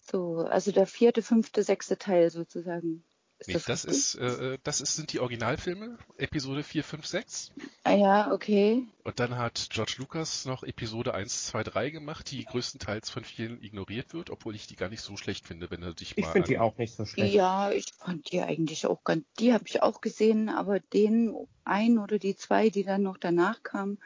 so, 0.09 0.37
also 0.37 0.71
der 0.71 0.87
vierte, 0.87 1.21
fünfte, 1.21 1.61
sechste 1.63 1.97
Teil 1.97 2.29
sozusagen. 2.29 3.03
Ist 3.39 3.47
Nee, 3.47 3.53
das, 3.53 3.65
das 3.65 3.85
ist, 3.85 4.15
äh, 4.15 4.57
das 4.63 4.79
ist, 4.81 4.95
sind 4.95 5.11
die 5.11 5.19
Originalfilme, 5.19 5.97
Episode 6.17 6.63
4, 6.63 6.83
5, 6.83 7.05
6. 7.05 7.51
Ah 7.83 7.93
ja, 7.93 8.31
okay. 8.31 8.83
Und 9.03 9.19
dann 9.19 9.37
hat 9.37 9.67
George 9.71 9.95
Lucas 9.97 10.45
noch 10.45 10.63
Episode 10.63 11.13
1, 11.13 11.47
2, 11.47 11.63
3 11.63 11.89
gemacht, 11.89 12.31
die 12.31 12.45
größtenteils 12.45 13.09
von 13.09 13.23
vielen 13.25 13.61
ignoriert 13.61 14.13
wird, 14.13 14.29
obwohl 14.29 14.55
ich 14.55 14.67
die 14.67 14.75
gar 14.77 14.89
nicht 14.89 15.01
so 15.01 15.17
schlecht 15.17 15.47
finde, 15.47 15.69
wenn 15.69 15.81
du 15.81 15.93
dich 15.93 16.17
Ich 16.17 16.23
mal 16.23 16.31
finde 16.31 16.47
die 16.47 16.59
auch 16.59 16.77
nicht 16.77 16.95
so 16.95 17.05
schlecht. 17.05 17.33
Ja, 17.35 17.71
ich 17.71 17.93
fand 17.93 18.31
die 18.31 18.41
eigentlich 18.41 18.85
auch 18.87 19.03
ganz, 19.03 19.25
die 19.37 19.53
habe 19.53 19.65
ich 19.67 19.83
auch 19.83 19.99
gesehen, 20.01 20.49
aber 20.49 20.79
den 20.79 21.35
ein 21.65 21.99
oder 21.99 22.17
die 22.19 22.35
zwei, 22.37 22.69
die 22.69 22.83
dann 22.83 23.03
noch 23.03 23.17
danach 23.17 23.61
kamen, 23.63 23.99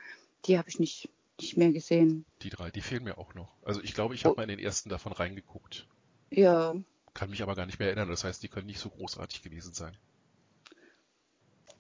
die 0.46 0.58
habe 0.58 0.70
ich 0.70 0.80
nicht, 0.80 1.10
nicht 1.40 1.56
mehr 1.56 1.72
gesehen. 1.72 2.26
die 2.42 2.50
drei, 2.50 2.72
die 2.72 2.82
fehlen 2.82 3.04
mir 3.04 3.18
auch 3.18 3.34
noch. 3.36 3.50
Also 3.64 3.82
ich 3.82 3.94
glaube, 3.94 4.16
ich 4.16 4.26
Oh. 4.26 4.30
habe 4.30 4.38
mal 4.38 4.44
in 4.44 4.50
den 4.50 4.60
ersten 4.60 4.90
davon 4.90 5.12
reingeguckt. 5.14 5.88
Ja, 6.32 6.76
Kann 7.14 7.30
mich 7.30 7.42
aber 7.44 7.56
gar 7.56 7.66
nicht 7.66 7.80
mehr 7.80 7.88
erinnern. 7.90 8.10
Das 8.10 8.24
heißt, 8.24 8.42
die 8.44 8.48
können 8.50 8.68
nicht 8.68 8.80
so 8.80 8.90
großartig 8.90 9.42
gewesen 9.42 9.74
sein. 9.74 9.96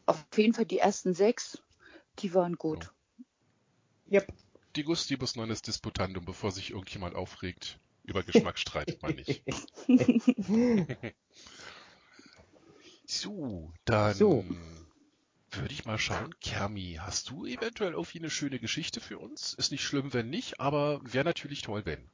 auf 0.05 0.25
jeden 0.35 0.53
Fall 0.53 0.65
die 0.65 0.79
ersten 0.79 1.13
sechs, 1.13 1.61
die 2.19 2.33
waren 2.33 2.55
gut. 2.55 2.91
Yep. 4.11 4.33
Die 4.75 4.83
Gustibus 4.83 5.35
Nonnes 5.35 5.61
Disputandum, 5.61 6.25
bevor 6.25 6.51
sich 6.51 6.71
irgendjemand 6.71 7.15
aufregt. 7.15 7.79
Über 8.03 8.23
Geschmack 8.23 8.57
streitet 8.59 9.01
man 9.01 9.15
nicht. 9.15 9.43
So, 13.05 13.73
dann 13.85 14.13
So. 14.13 14.45
würde 15.51 15.73
ich 15.73 15.85
mal 15.85 15.97
schauen. 15.99 16.33
Kermi, 16.39 16.97
hast 16.99 17.29
du 17.29 17.45
eventuell 17.45 17.91
irgendwie 17.93 18.19
eine 18.19 18.29
schöne 18.29 18.59
Geschichte 18.59 19.01
für 19.01 19.19
uns? 19.19 19.53
Ist 19.53 19.71
nicht 19.71 19.83
schlimm, 19.83 20.13
wenn 20.13 20.29
nicht, 20.29 20.59
aber 20.59 21.01
wäre 21.03 21.25
natürlich 21.25 21.61
toll, 21.61 21.85
wenn. 21.85 22.09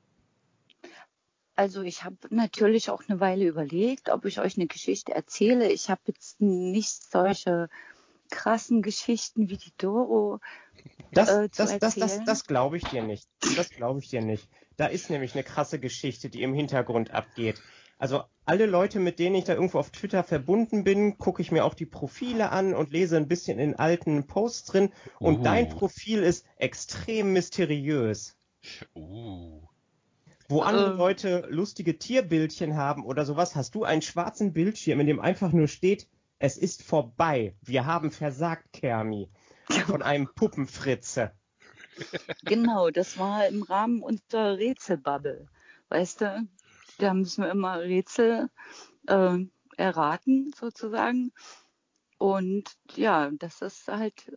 Also 1.56 1.84
ich 1.84 2.04
habe 2.04 2.18
natürlich 2.30 2.90
auch 2.90 3.04
eine 3.08 3.20
Weile 3.20 3.46
überlegt, 3.46 4.10
ob 4.10 4.26
ich 4.26 4.40
euch 4.40 4.58
eine 4.58 4.68
Geschichte 4.68 5.14
erzähle. 5.14 5.72
Ich 5.72 5.90
habe 5.90 6.02
jetzt 6.08 6.42
nicht 6.42 7.10
solche 7.12 7.70
krassen 8.30 8.82
Geschichten 8.82 9.50
wie 9.50 9.58
die 9.58 9.74
Doro. 9.78 10.40
Das, 11.12 11.30
äh, 11.30 11.50
zu 11.50 11.64
das, 11.64 11.72
das, 11.72 11.80
das, 11.80 11.98
erzählen. 11.98 12.26
das 12.26 12.46
glaube 12.46 12.78
ich 12.78 12.84
dir 12.84 13.04
nicht. 13.04 13.28
Das 13.56 13.70
glaube 13.70 14.00
ich 14.00 14.10
dir 14.10 14.22
nicht. 14.22 14.50
Da 14.76 14.88
ist 14.88 15.10
nämlich 15.10 15.34
eine 15.34 15.44
krasse 15.44 15.80
Geschichte, 15.80 16.30
die 16.30 16.42
im 16.44 16.54
Hintergrund 16.54 17.12
abgeht. 17.12 17.62
Also 17.98 18.24
alle 18.46 18.66
Leute, 18.66 19.00
mit 19.00 19.20
denen 19.20 19.36
ich 19.36 19.46
da 19.46 19.54
irgendwo 19.54 19.80
auf 19.80 19.90
Twitter 19.90 20.24
verbunden 20.24 20.84
bin, 20.84 21.18
gucke 21.18 21.42
ich 21.42 21.52
mir 21.52 21.64
auch 21.64 21.74
die 21.74 21.86
Profile 21.86 22.52
an 22.52 22.74
und 22.74 22.92
lese 22.92 23.16
ein 23.16 23.30
bisschen 23.30 23.58
in 23.58 23.76
alten 23.76 24.28
Posts 24.28 24.66
drin. 24.66 24.92
Und 25.20 25.40
Uh. 25.40 25.44
dein 25.44 25.70
Profil 25.70 26.22
ist 26.22 26.46
extrem 26.58 27.32
mysteriös. 27.32 28.36
Uh. 28.94 29.62
Wo 30.48 30.62
andere 30.62 30.92
Ähm. 30.92 30.98
Leute 30.98 31.48
lustige 31.50 31.98
Tierbildchen 31.98 32.76
haben 32.76 33.04
oder 33.04 33.26
sowas, 33.26 33.56
hast 33.56 33.76
du 33.76 33.84
einen 33.84 34.02
schwarzen 34.02 34.54
Bildschirm, 34.54 35.00
in 35.00 35.08
dem 35.08 35.20
einfach 35.20 35.52
nur 35.52 35.68
steht, 35.68 36.08
es 36.40 36.58
ist 36.58 36.84
vorbei. 36.84 37.56
Wir 37.62 37.86
haben 37.86 38.12
versagt, 38.12 38.74
Kermi. 38.74 39.30
Von 39.88 40.04
einem 40.04 40.28
Puppenfritze. 40.36 41.32
Genau, 42.44 42.92
das 42.92 43.18
war 43.18 43.48
im 43.48 43.64
Rahmen 43.64 44.04
unserer 44.04 44.58
Rätselbubble. 44.58 45.48
Weißt 45.90 46.22
du, 46.22 46.48
da 47.00 47.14
müssen 47.14 47.44
wir 47.44 47.52
immer 47.52 47.80
Rätsel 47.80 48.50
äh, 49.08 49.38
erraten, 49.78 50.54
sozusagen. 50.56 51.32
Und 52.18 52.78
ja, 52.96 53.32
das 53.32 53.62
ist 53.62 53.88
halt, 53.88 54.32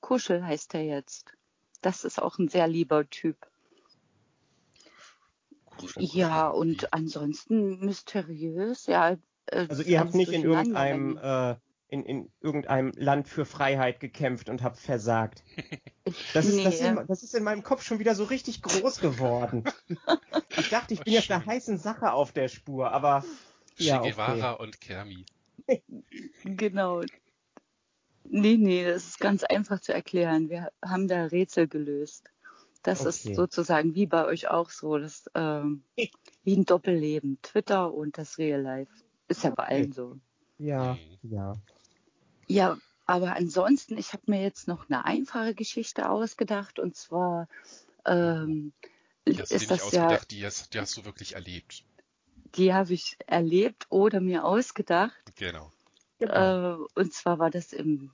Kuschel 0.00 0.44
heißt 0.44 0.74
er 0.74 0.84
jetzt. 0.84 1.32
Das 1.80 2.04
ist 2.04 2.20
auch 2.20 2.38
ein 2.38 2.48
sehr 2.48 2.66
lieber 2.66 3.08
Typ. 3.08 3.36
Ja, 5.96 6.48
und 6.48 6.92
ansonsten 6.92 7.80
mysteriös, 7.80 8.86
ja. 8.86 9.16
äh, 9.46 9.66
Also 9.68 9.82
ihr 9.82 10.00
habt 10.00 10.14
nicht 10.14 10.32
in 10.32 10.44
irgendeinem, 10.44 11.16
äh, 11.16 11.56
in, 11.88 12.04
in 12.04 12.32
irgendeinem 12.40 12.92
Land 12.96 13.28
für 13.28 13.44
Freiheit 13.44 14.00
gekämpft 14.00 14.48
und 14.48 14.62
habt 14.62 14.78
versagt. 14.78 15.44
Das 16.34 16.46
ist, 16.46 16.56
nee, 16.56 16.64
das, 16.64 16.74
ist 16.74 16.80
in, 16.82 17.04
das 17.06 17.22
ist 17.22 17.34
in 17.34 17.44
meinem 17.44 17.62
Kopf 17.62 17.82
schon 17.82 17.98
wieder 17.98 18.14
so 18.14 18.24
richtig 18.24 18.62
groß 18.62 19.00
geworden. 19.00 19.64
Ich 20.56 20.68
dachte, 20.70 20.94
ich 20.94 21.00
bin 21.00 21.12
jetzt 21.12 21.30
einer 21.30 21.44
heißen 21.44 21.78
Sache 21.78 22.12
auf 22.12 22.32
der 22.32 22.48
Spur, 22.48 22.92
aber 22.92 23.24
Che 23.76 23.84
ja, 23.84 23.98
Guevara 23.98 24.54
okay. 24.54 24.62
und 24.62 24.80
Kermi. 24.80 25.26
Genau. 26.44 27.02
Nee, 28.24 28.56
nee, 28.56 28.84
das 28.84 29.06
ist 29.06 29.20
ganz 29.20 29.44
einfach 29.44 29.80
zu 29.80 29.92
erklären. 29.92 30.48
Wir 30.48 30.70
haben 30.84 31.08
da 31.08 31.26
Rätsel 31.26 31.68
gelöst. 31.68 32.30
Das 32.82 33.04
ist 33.04 33.24
Okay. 33.24 33.34
sozusagen 33.34 33.94
wie 33.94 34.06
bei 34.06 34.24
euch 34.26 34.48
auch 34.48 34.70
so, 34.70 34.98
das 34.98 35.30
ähm, 35.34 35.84
wie 36.44 36.56
ein 36.56 36.64
Doppelleben. 36.64 37.38
Twitter 37.42 37.92
und 37.94 38.18
das 38.18 38.38
Real 38.38 38.60
Life. 38.62 38.92
Ist 39.28 39.44
ja 39.44 39.50
bei 39.50 39.64
allen 39.66 39.92
so. 39.92 40.18
Ja, 40.58 40.98
Mhm. 40.98 41.18
ja. 41.22 41.60
Ja, 42.48 42.78
aber 43.06 43.34
ansonsten, 43.36 43.98
ich 43.98 44.12
habe 44.12 44.22
mir 44.26 44.42
jetzt 44.42 44.68
noch 44.68 44.88
eine 44.88 45.04
einfache 45.04 45.54
Geschichte 45.54 46.08
ausgedacht 46.08 46.78
und 46.78 46.94
zwar 46.96 47.48
ähm, 48.06 48.72
Die 49.26 49.42
hast 49.42 49.56
du 49.56 49.58
ist 49.58 49.60
nicht 49.60 49.72
das 49.72 49.90
ja, 49.90 50.20
ausgedacht, 50.20 50.30
die 50.30 50.46
hast, 50.46 50.72
die 50.74 50.78
hast 50.78 50.96
du 50.96 51.04
wirklich 51.04 51.34
erlebt. 51.34 51.84
die 52.54 52.72
habe 52.72 52.92
ich 52.94 53.16
erlebt 53.26 53.86
oder 53.90 54.20
mir 54.20 54.44
ausgedacht. 54.44 55.32
Genau. 55.34 55.72
Genau. 56.18 56.54
Äh, 56.54 56.74
und 56.94 57.12
zwar 57.12 57.38
war 57.38 57.50
das 57.50 57.72
im, 57.72 58.12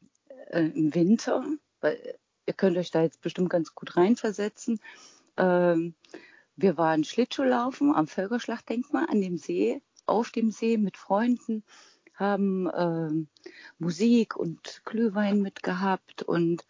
äh, 0.50 0.62
im 0.66 0.94
Winter, 0.94 1.44
weil 1.80 2.18
ihr 2.48 2.54
könnt 2.54 2.78
euch 2.78 2.90
da 2.90 3.02
jetzt 3.02 3.20
bestimmt 3.20 3.50
ganz 3.50 3.74
gut 3.74 3.96
reinversetzen. 3.96 4.80
Ähm, 5.36 5.94
wir 6.56 6.78
waren 6.78 7.04
Schlittschuhlaufen 7.04 7.94
am 7.94 8.08
Völkerschlachtdenkmal 8.08 9.06
an 9.08 9.20
dem 9.20 9.36
See, 9.36 9.82
auf 10.06 10.30
dem 10.30 10.50
See 10.50 10.78
mit 10.78 10.96
Freunden, 10.96 11.62
haben 12.14 12.68
ähm, 12.74 13.28
Musik 13.78 14.34
und 14.34 14.82
Glühwein 14.84 15.40
mitgehabt 15.42 16.22
und 16.22 16.64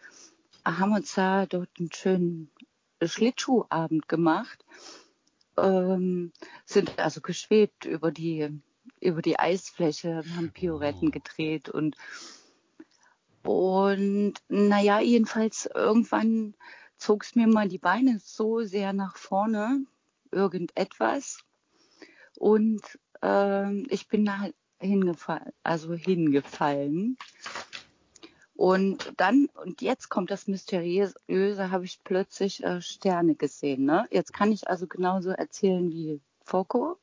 haben 0.65 0.93
uns 0.93 1.15
da 1.15 1.47
dort 1.47 1.71
einen 1.79 1.93
schönen 1.93 2.51
Schlittschuhabend 3.03 4.09
gemacht. 4.09 4.65
Ähm, 5.57 6.33
sind 6.67 6.99
also 6.99 7.21
geschwebt 7.21 7.87
über 7.87 8.11
die 8.11 8.61
über 9.01 9.23
die 9.23 9.39
Eisfläche, 9.39 10.25
haben 10.35 10.51
Pioretten 10.51 11.13
gedreht 11.13 11.69
und 11.69 11.97
und 13.45 14.35
naja, 14.49 15.01
jedenfalls 15.01 15.69
irgendwann 15.75 16.55
zog 16.97 17.25
es 17.25 17.35
mir 17.35 17.47
mal 17.47 17.69
die 17.69 17.79
Beine 17.79 18.19
so 18.23 18.63
sehr 18.63 18.93
nach 18.93 19.17
vorne, 19.17 19.85
irgendetwas. 20.31 21.39
Und 22.37 22.83
ähm, 23.23 23.87
ich 23.91 24.09
bin 24.09 24.25
da 24.25 24.49
hingefallen, 24.81 25.53
also 25.63 25.95
hingefallen. 25.95 27.17
Und 28.55 29.13
dann, 29.17 29.49
und 29.63 29.83
jetzt 29.83 30.09
kommt 30.09 30.33
das 30.33 30.49
Mysteriöse, 30.49 31.71
habe 31.71 31.85
ich 31.85 32.03
plötzlich 32.03 32.65
äh, 32.65 32.83
Sterne 32.83 33.37
gesehen. 33.37 33.85
Ne? 33.85 34.09
Jetzt 34.11 34.33
kann 34.33 34.51
ich 34.51 34.69
also 34.69 34.89
genauso 34.89 35.31
erzählen 35.31 35.89
wie 35.93 36.21
Foko. 36.45 36.99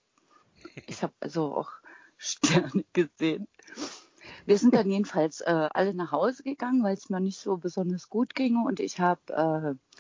Ich 0.88 1.02
habe 1.02 1.14
also 1.22 1.56
auch 1.56 1.72
Sterne 2.18 2.84
gesehen. 2.92 3.48
Wir 4.46 4.58
sind 4.58 4.76
dann 4.76 4.90
jedenfalls 4.90 5.42
äh, 5.42 5.70
alle 5.74 5.94
nach 5.94 6.12
Hause 6.12 6.44
gegangen, 6.44 6.84
weil 6.84 6.94
es 6.94 7.10
mir 7.10 7.20
nicht 7.20 7.40
so 7.40 7.58
besonders 7.58 8.10
gut 8.10 8.36
ging. 8.36 8.64
Und 8.64 8.80
ich 8.80 9.00
habe 9.00 9.34
äh, 9.34 9.96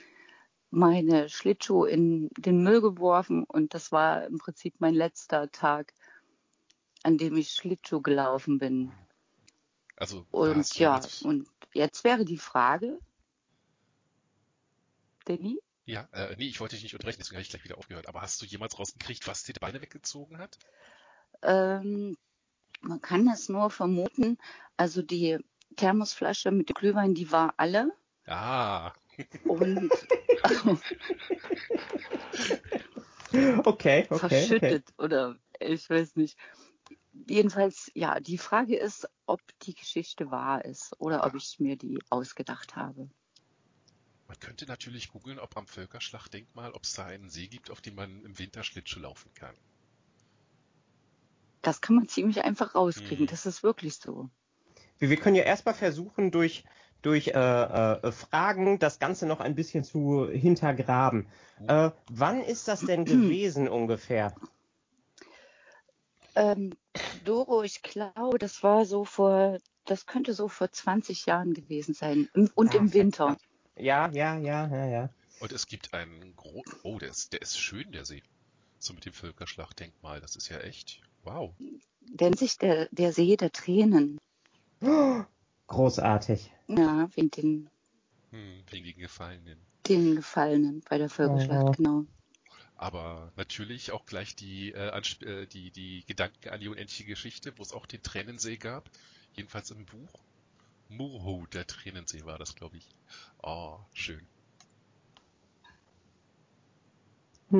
meine 0.69 1.29
Schlittschuhe 1.29 1.89
in 1.89 2.29
den 2.37 2.61
Müll 2.63 2.81
geworfen. 2.81 3.43
Und 3.43 3.73
das 3.73 3.91
war 3.91 4.25
im 4.25 4.37
Prinzip 4.37 4.75
mein 4.79 4.93
letzter 4.93 5.51
Tag, 5.51 5.93
an 7.03 7.17
dem 7.17 7.35
ich 7.37 7.51
Schlittschuh 7.51 8.01
gelaufen 8.01 8.59
bin. 8.59 8.91
Also 9.97 10.25
Und 10.31 10.77
ja, 10.77 11.01
und 11.23 11.47
jetzt 11.73 12.03
wäre 12.03 12.25
die 12.25 12.37
Frage, 12.37 12.99
Danny? 15.25 15.59
ja, 15.85 16.07
äh, 16.11 16.35
nee, 16.37 16.47
ich 16.47 16.59
wollte 16.59 16.75
dich 16.75 16.83
nicht 16.83 16.93
unterbrechen, 16.93 17.19
deswegen 17.19 17.37
habe 17.37 17.43
ich 17.43 17.49
gleich 17.49 17.63
wieder 17.63 17.77
aufgehört. 17.77 18.07
Aber 18.07 18.21
hast 18.21 18.41
du 18.41 18.45
jemals 18.45 18.77
rausgekriegt, 18.77 19.27
was 19.27 19.43
dir 19.43 19.53
die 19.53 19.59
Beine 19.59 19.81
weggezogen 19.81 20.39
hat? 20.39 20.57
Ähm, 21.41 22.17
man 22.87 23.01
kann 23.01 23.25
das 23.25 23.49
nur 23.49 23.69
vermuten. 23.69 24.37
Also 24.77 25.01
die 25.01 25.39
Thermosflasche 25.75 26.51
mit 26.51 26.69
dem 26.69 26.75
Glühwein, 26.75 27.13
die 27.13 27.31
war 27.31 27.53
alle. 27.57 27.91
Ah, 28.27 28.93
Und 29.47 29.91
Okay, 33.65 34.07
okay, 34.09 34.09
okay. 34.09 34.19
verschüttet 34.19 34.93
oder 34.97 35.37
ich 35.59 35.89
weiß 35.89 36.15
nicht. 36.15 36.37
Jedenfalls, 37.27 37.91
ja, 37.95 38.19
die 38.19 38.37
Frage 38.37 38.77
ist, 38.77 39.07
ob 39.25 39.41
die 39.63 39.73
Geschichte 39.75 40.31
wahr 40.31 40.63
ist 40.65 40.93
oder 40.99 41.25
ob 41.25 41.35
ich 41.35 41.59
mir 41.59 41.77
die 41.77 41.99
ausgedacht 42.09 42.75
habe. 42.75 43.09
man 44.27 44.39
könnte 44.39 44.65
natürlich 44.65 45.09
googeln, 45.09 45.39
ob 45.39 45.57
am 45.57 45.67
Völkerschlachtdenkmal, 45.67 46.71
ob 46.73 46.83
es 46.83 46.93
da 46.93 47.05
einen 47.05 47.29
See 47.29 47.47
gibt, 47.47 47.71
auf 47.71 47.81
dem 47.81 47.95
man 47.95 48.23
im 48.23 48.37
Winter 48.37 48.63
Schlittschuh 48.63 48.99
laufen 48.99 49.33
kann. 49.33 49.55
Das 51.65 51.81
kann 51.81 51.95
man 51.95 52.07
ziemlich 52.07 52.43
einfach 52.43 52.75
rauskriegen. 52.75 53.25
Mhm. 53.25 53.29
Das 53.29 53.47
ist 53.47 53.63
wirklich 53.63 53.95
so. 53.95 54.29
Wir, 54.99 55.09
wir 55.09 55.17
können 55.17 55.35
ja 55.35 55.43
erstmal 55.43 55.73
versuchen, 55.73 56.29
durch, 56.29 56.63
durch 57.01 57.29
äh, 57.29 57.31
äh, 57.31 58.11
Fragen 58.11 58.77
das 58.77 58.99
Ganze 58.99 59.25
noch 59.25 59.39
ein 59.39 59.55
bisschen 59.55 59.83
zu 59.83 60.29
hintergraben. 60.29 61.27
Äh, 61.67 61.89
wann 62.11 62.41
ist 62.41 62.67
das 62.67 62.81
denn 62.81 63.03
gewesen 63.05 63.67
ungefähr? 63.67 64.35
Ähm, 66.35 66.73
Doro, 67.23 67.63
ich 67.63 67.81
glaube, 67.81 68.37
das 68.37 68.61
war 68.61 68.85
so 68.85 69.03
vor, 69.03 69.57
das 69.85 70.05
könnte 70.05 70.33
so 70.33 70.47
vor 70.47 70.71
20 70.71 71.25
Jahren 71.25 71.55
gewesen 71.55 71.95
sein. 71.95 72.29
Und 72.53 72.75
Ah, 72.75 72.77
im 72.77 72.93
Winter. 72.93 73.37
Ja, 73.75 74.09
ja, 74.11 74.37
ja, 74.37 74.67
ja, 74.67 74.85
ja. 74.85 75.09
Und 75.39 75.51
es 75.51 75.65
gibt 75.65 75.95
einen 75.95 76.35
großen, 76.35 76.79
oh, 76.83 76.99
der 76.99 77.09
ist, 77.09 77.33
der 77.33 77.41
ist 77.41 77.57
schön, 77.57 77.91
der 77.91 78.05
See. 78.05 78.21
So 78.77 78.93
mit 78.93 79.05
dem 79.05 79.13
Völkerschlachtdenkmal, 79.13 80.21
das 80.21 80.35
ist 80.35 80.49
ja 80.49 80.59
echt, 80.59 81.01
wow. 81.25 81.53
Nennt 82.19 82.39
sich 82.39 82.57
der, 82.57 82.87
der 82.91 83.11
See 83.11 83.35
der 83.35 83.51
Tränen. 83.51 84.17
Großartig. 85.67 86.51
Ja, 86.67 87.09
wegen 87.15 87.31
den, 87.31 87.69
Hm, 88.31 88.63
wegen 88.69 88.85
den 88.85 88.97
Gefallenen. 88.97 89.59
den 89.87 90.15
Gefallenen 90.15 90.81
bei 90.89 90.97
der 90.97 91.09
Völkerschlacht, 91.09 91.67
Oh. 91.67 91.71
genau. 91.71 92.05
Aber 92.77 93.31
natürlich 93.37 93.91
auch 93.91 94.05
gleich 94.05 94.35
die, 94.35 94.71
äh, 94.73 94.91
äh, 95.21 95.47
die, 95.47 95.71
die 95.71 96.03
Gedanken 96.05 96.49
an 96.49 96.59
die 96.59 96.67
unendliche 96.67 97.05
Geschichte, 97.05 97.53
wo 97.57 97.63
es 97.63 97.71
auch 97.71 97.85
den 97.85 98.03
Tränensee 98.03 98.57
gab. 98.57 98.89
Jedenfalls 99.35 99.71
im 99.71 99.85
Buch. 99.85 100.09
Murho, 100.89 101.45
der 101.53 101.65
Tränensee 101.65 102.25
war 102.25 102.37
das, 102.37 102.55
glaube 102.55 102.77
ich. 102.77 102.87
Oh, 103.41 103.79
schön. 103.93 104.27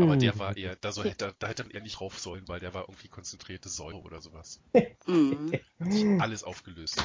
Aber 0.01 0.13
Hm. 0.13 0.19
der 0.19 0.37
war 0.39 0.57
eher, 0.57 0.75
da, 0.77 0.91
so 0.91 1.03
hätte, 1.03 1.35
da 1.39 1.47
hätte 1.47 1.63
man 1.63 1.71
eher 1.71 1.81
nicht 1.81 2.01
rauf 2.01 2.19
sollen, 2.19 2.47
weil 2.47 2.59
der 2.59 2.73
war 2.73 2.83
irgendwie 2.89 3.07
konzentrierte 3.07 3.69
Säure 3.69 3.99
oder 4.01 4.21
sowas. 4.21 4.59
Mhm. 5.07 5.53
Hat 5.79 5.91
sich 5.91 6.05
alles 6.19 6.43
aufgelöst. 6.43 7.01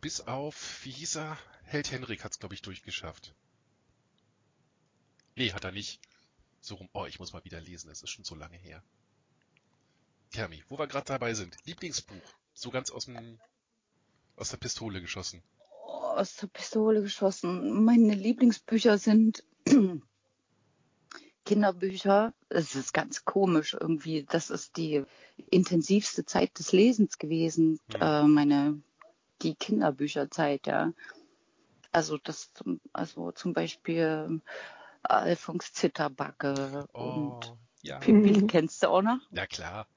Bis 0.00 0.20
auf, 0.22 0.84
wie 0.84 0.90
hieß 0.92 1.16
er? 1.16 1.38
Held 1.64 1.90
Henrik 1.90 2.24
hat's, 2.24 2.38
glaube 2.38 2.54
ich, 2.54 2.62
durchgeschafft. 2.62 3.34
Nee, 5.36 5.52
hat 5.52 5.64
er 5.64 5.72
nicht. 5.72 6.00
So 6.60 6.76
rum. 6.76 6.88
Oh, 6.92 7.06
ich 7.06 7.18
muss 7.18 7.32
mal 7.32 7.44
wieder 7.44 7.60
lesen. 7.60 7.90
Es 7.90 8.02
ist 8.02 8.10
schon 8.10 8.24
so 8.24 8.34
lange 8.34 8.56
her. 8.56 8.82
Kermi, 10.32 10.62
wo 10.68 10.78
wir 10.78 10.86
gerade 10.86 11.06
dabei 11.06 11.34
sind. 11.34 11.56
Lieblingsbuch. 11.64 12.22
So 12.54 12.70
ganz 12.70 12.90
aus 12.90 13.06
dem, 13.06 13.38
aus 14.36 14.50
der 14.50 14.58
Pistole 14.58 15.00
geschossen. 15.00 15.42
aus 15.86 16.36
der 16.36 16.46
Pistole 16.48 17.02
geschossen. 17.02 17.84
Meine 17.84 18.14
Lieblingsbücher 18.14 18.98
sind 18.98 19.44
Kinderbücher. 21.50 22.32
Es 22.48 22.76
ist 22.76 22.94
ganz 22.94 23.24
komisch 23.24 23.76
irgendwie. 23.78 24.24
Das 24.28 24.50
ist 24.50 24.76
die 24.76 25.04
intensivste 25.50 26.24
Zeit 26.24 26.56
des 26.60 26.70
Lesens 26.70 27.18
gewesen. 27.18 27.80
Hm. 27.92 28.00
Äh, 28.00 28.22
meine, 28.22 28.80
die 29.42 29.56
Kinderbücherzeit, 29.56 30.68
ja. 30.68 30.92
Also 31.90 32.18
das, 32.18 32.52
zum, 32.54 32.80
also 32.92 33.32
zum 33.32 33.52
Beispiel 33.52 34.40
Alfons 35.02 35.72
Zitterbacke 35.72 36.86
und 36.92 37.40
Oh, 37.50 37.56
ja. 37.82 37.98
Pippi, 37.98 38.46
kennst 38.46 38.84
du 38.84 38.88
auch 38.88 39.02
noch? 39.02 39.18
Ja, 39.32 39.48
klar. 39.48 39.88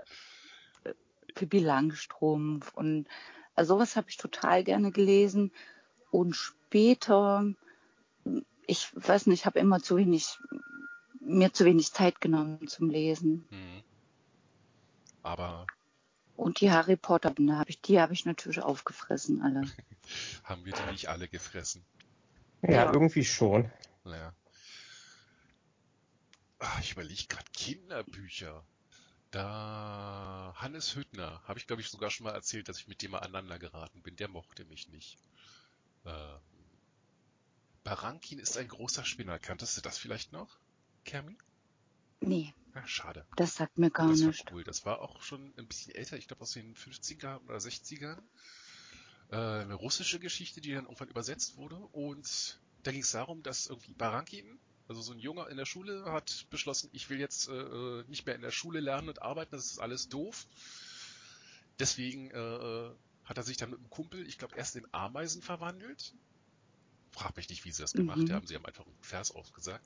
Pippi 1.36 1.60
Langstrumpf 1.60 2.74
und 2.74 3.07
also 3.53 3.75
sowas 3.75 3.95
habe 3.95 4.10
ich 4.10 4.17
total 4.17 4.63
gerne 4.63 4.91
gelesen. 4.91 5.51
Und 6.10 6.36
später, 6.36 7.45
ich 8.65 8.89
weiß 8.95 9.27
nicht, 9.27 9.41
ich 9.41 9.45
habe 9.45 9.60
immer 9.60 9.81
zu 9.83 9.98
wenig, 9.98 10.39
mir 11.25 11.53
zu 11.53 11.65
wenig 11.65 11.92
Zeit 11.92 12.22
genommen 12.22 12.68
zum 12.68 12.89
Lesen. 12.89 13.46
Hm. 13.50 13.84
Aber 15.24 15.65
Und 16.36 16.60
die 16.62 16.72
Harry 16.72 16.96
Potter, 16.98 17.34
da 17.38 17.58
habe 17.58 17.70
ich, 17.70 17.82
die 17.82 18.00
habe 18.00 18.13
ich 18.13 18.25
natürlich 18.25 18.62
aufgefressen, 18.62 19.42
alle. 19.42 19.62
haben 20.44 20.65
wir 20.65 20.74
die 20.74 20.92
nicht 20.92 21.08
alle 21.08 21.27
gefressen? 21.27 21.84
Ja, 22.62 22.72
Ja. 22.72 22.94
irgendwie 22.94 23.24
schon. 23.25 23.72
Naja. 24.03 24.34
Ah, 26.60 26.80
ich 26.82 26.94
überlege 26.94 27.25
gerade 27.27 27.46
Kinderbücher. 27.53 28.63
Da 29.32 30.53
Hannes 30.58 30.96
Hüttner, 30.96 31.42
habe 31.48 31.60
ich 31.60 31.68
glaube 31.68 31.82
ich 31.82 31.89
sogar 31.89 32.12
schon 32.12 32.25
mal 32.25 32.34
erzählt, 32.34 32.70
dass 32.70 32.80
ich 32.80 32.88
mit 32.88 33.01
dem 33.01 33.12
mal 33.12 33.20
aneinander 33.20 33.60
geraten 33.60 34.01
bin. 34.01 34.15
Der 34.15 34.27
mochte 34.30 34.63
mich 34.65 34.88
nicht. 34.89 35.18
Ähm, 36.06 36.39
Barankin 37.84 38.39
ist 38.39 38.58
ein 38.58 38.68
großer 38.68 39.06
Spinner. 39.06 39.39
Kanntest 39.39 39.77
du 39.77 39.82
das 39.82 39.98
vielleicht 39.98 40.32
noch, 40.32 40.60
Kermi? 41.05 41.38
Nee, 42.22 42.53
Ja, 42.75 42.86
schade. 42.88 43.25
das 43.36 43.55
sagt 43.55 43.77
mir 43.77 43.91
gar 43.91 44.07
das 44.10 44.17
nicht. 44.17 44.45
war 44.45 44.53
cool. 44.53 44.63
Das 44.63 44.86
war 44.86 45.01
auch 45.01 45.22
schon 45.22 45.53
ein 45.57 45.67
bisschen 45.67 45.95
älter, 45.95 46.17
ich 46.17 46.27
glaube 46.27 46.41
aus 46.43 46.51
den 46.51 46.75
50er 46.75 47.41
oder 47.45 47.60
60ern. 47.60 48.22
Äh, 49.31 49.36
eine 49.36 49.74
russische 49.75 50.19
Geschichte, 50.19 50.62
die 50.62 50.74
dann 50.74 50.86
irgendwann 50.86 51.10
übersetzt 51.10 51.57
wurde. 51.57 51.75
Und 51.91 52.60
da 52.83 52.91
ging 52.91 53.01
es 53.01 53.12
darum, 53.12 53.43
dass 53.43 53.67
irgendwie 53.67 53.93
Barankin, 53.93 54.60
also 54.88 55.01
so 55.01 55.13
ein 55.13 55.19
Junge 55.19 55.48
in 55.50 55.57
der 55.57 55.65
Schule, 55.65 56.05
hat 56.12 56.48
beschlossen, 56.50 56.89
ich 56.93 57.10
will 57.10 57.19
jetzt 57.19 57.48
äh, 57.50 57.53
äh, 57.53 58.03
nicht 58.07 58.25
mehr 58.25 58.36
in 58.36 58.41
der 58.41 58.51
Schule 58.51 58.79
lernen 58.79 59.10
und 59.10 59.22
arbeiten, 59.22 59.51
das 59.55 59.65
ist 59.65 59.79
alles 59.79 60.10
doof. 60.10 60.48
Deswegen 61.79 62.31
äh, 62.31 62.38
äh, 62.39 62.95
hat 63.25 63.38
er 63.38 63.43
sich 63.43 63.57
dann 63.57 63.69
mit 63.69 63.79
einem 63.79 63.89
Kumpel, 63.89 64.27
ich 64.27 64.38
glaube, 64.38 64.55
erst 64.55 64.75
in 64.75 64.88
Ameisen 64.91 65.41
verwandelt. 65.41 66.15
Frag 67.12 67.36
mich 67.38 67.50
nicht, 67.50 67.65
wie 67.65 67.72
sie 67.72 67.81
das 67.81 67.93
gemacht 67.95 68.29
Mhm. 68.29 68.31
haben. 68.31 68.48
Sie 68.48 68.55
haben 68.55 68.65
einfach 68.65 68.86
einen 68.86 68.98
Vers 69.01 69.31
aufgesagt 69.31 69.86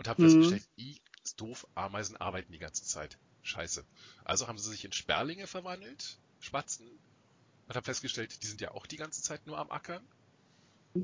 und 0.00 0.08
haben 0.08 0.18
Mhm. 0.18 0.26
festgestellt, 0.30 0.66
i 0.78 0.98
ist 1.22 1.38
doof, 1.42 1.66
Ameisen 1.74 2.16
arbeiten 2.16 2.52
die 2.52 2.58
ganze 2.58 2.84
Zeit. 2.86 3.18
Scheiße. 3.42 3.86
Also 4.24 4.48
haben 4.48 4.56
sie 4.56 4.70
sich 4.70 4.86
in 4.86 4.92
Sperlinge 4.92 5.46
verwandelt, 5.46 6.18
Spatzen, 6.40 6.88
und 7.68 7.76
haben 7.76 7.84
festgestellt, 7.84 8.42
die 8.42 8.46
sind 8.46 8.62
ja 8.62 8.70
auch 8.72 8.86
die 8.86 8.96
ganze 8.96 9.22
Zeit 9.22 9.46
nur 9.46 9.58
am 9.58 9.70
Ackern. 9.70 10.08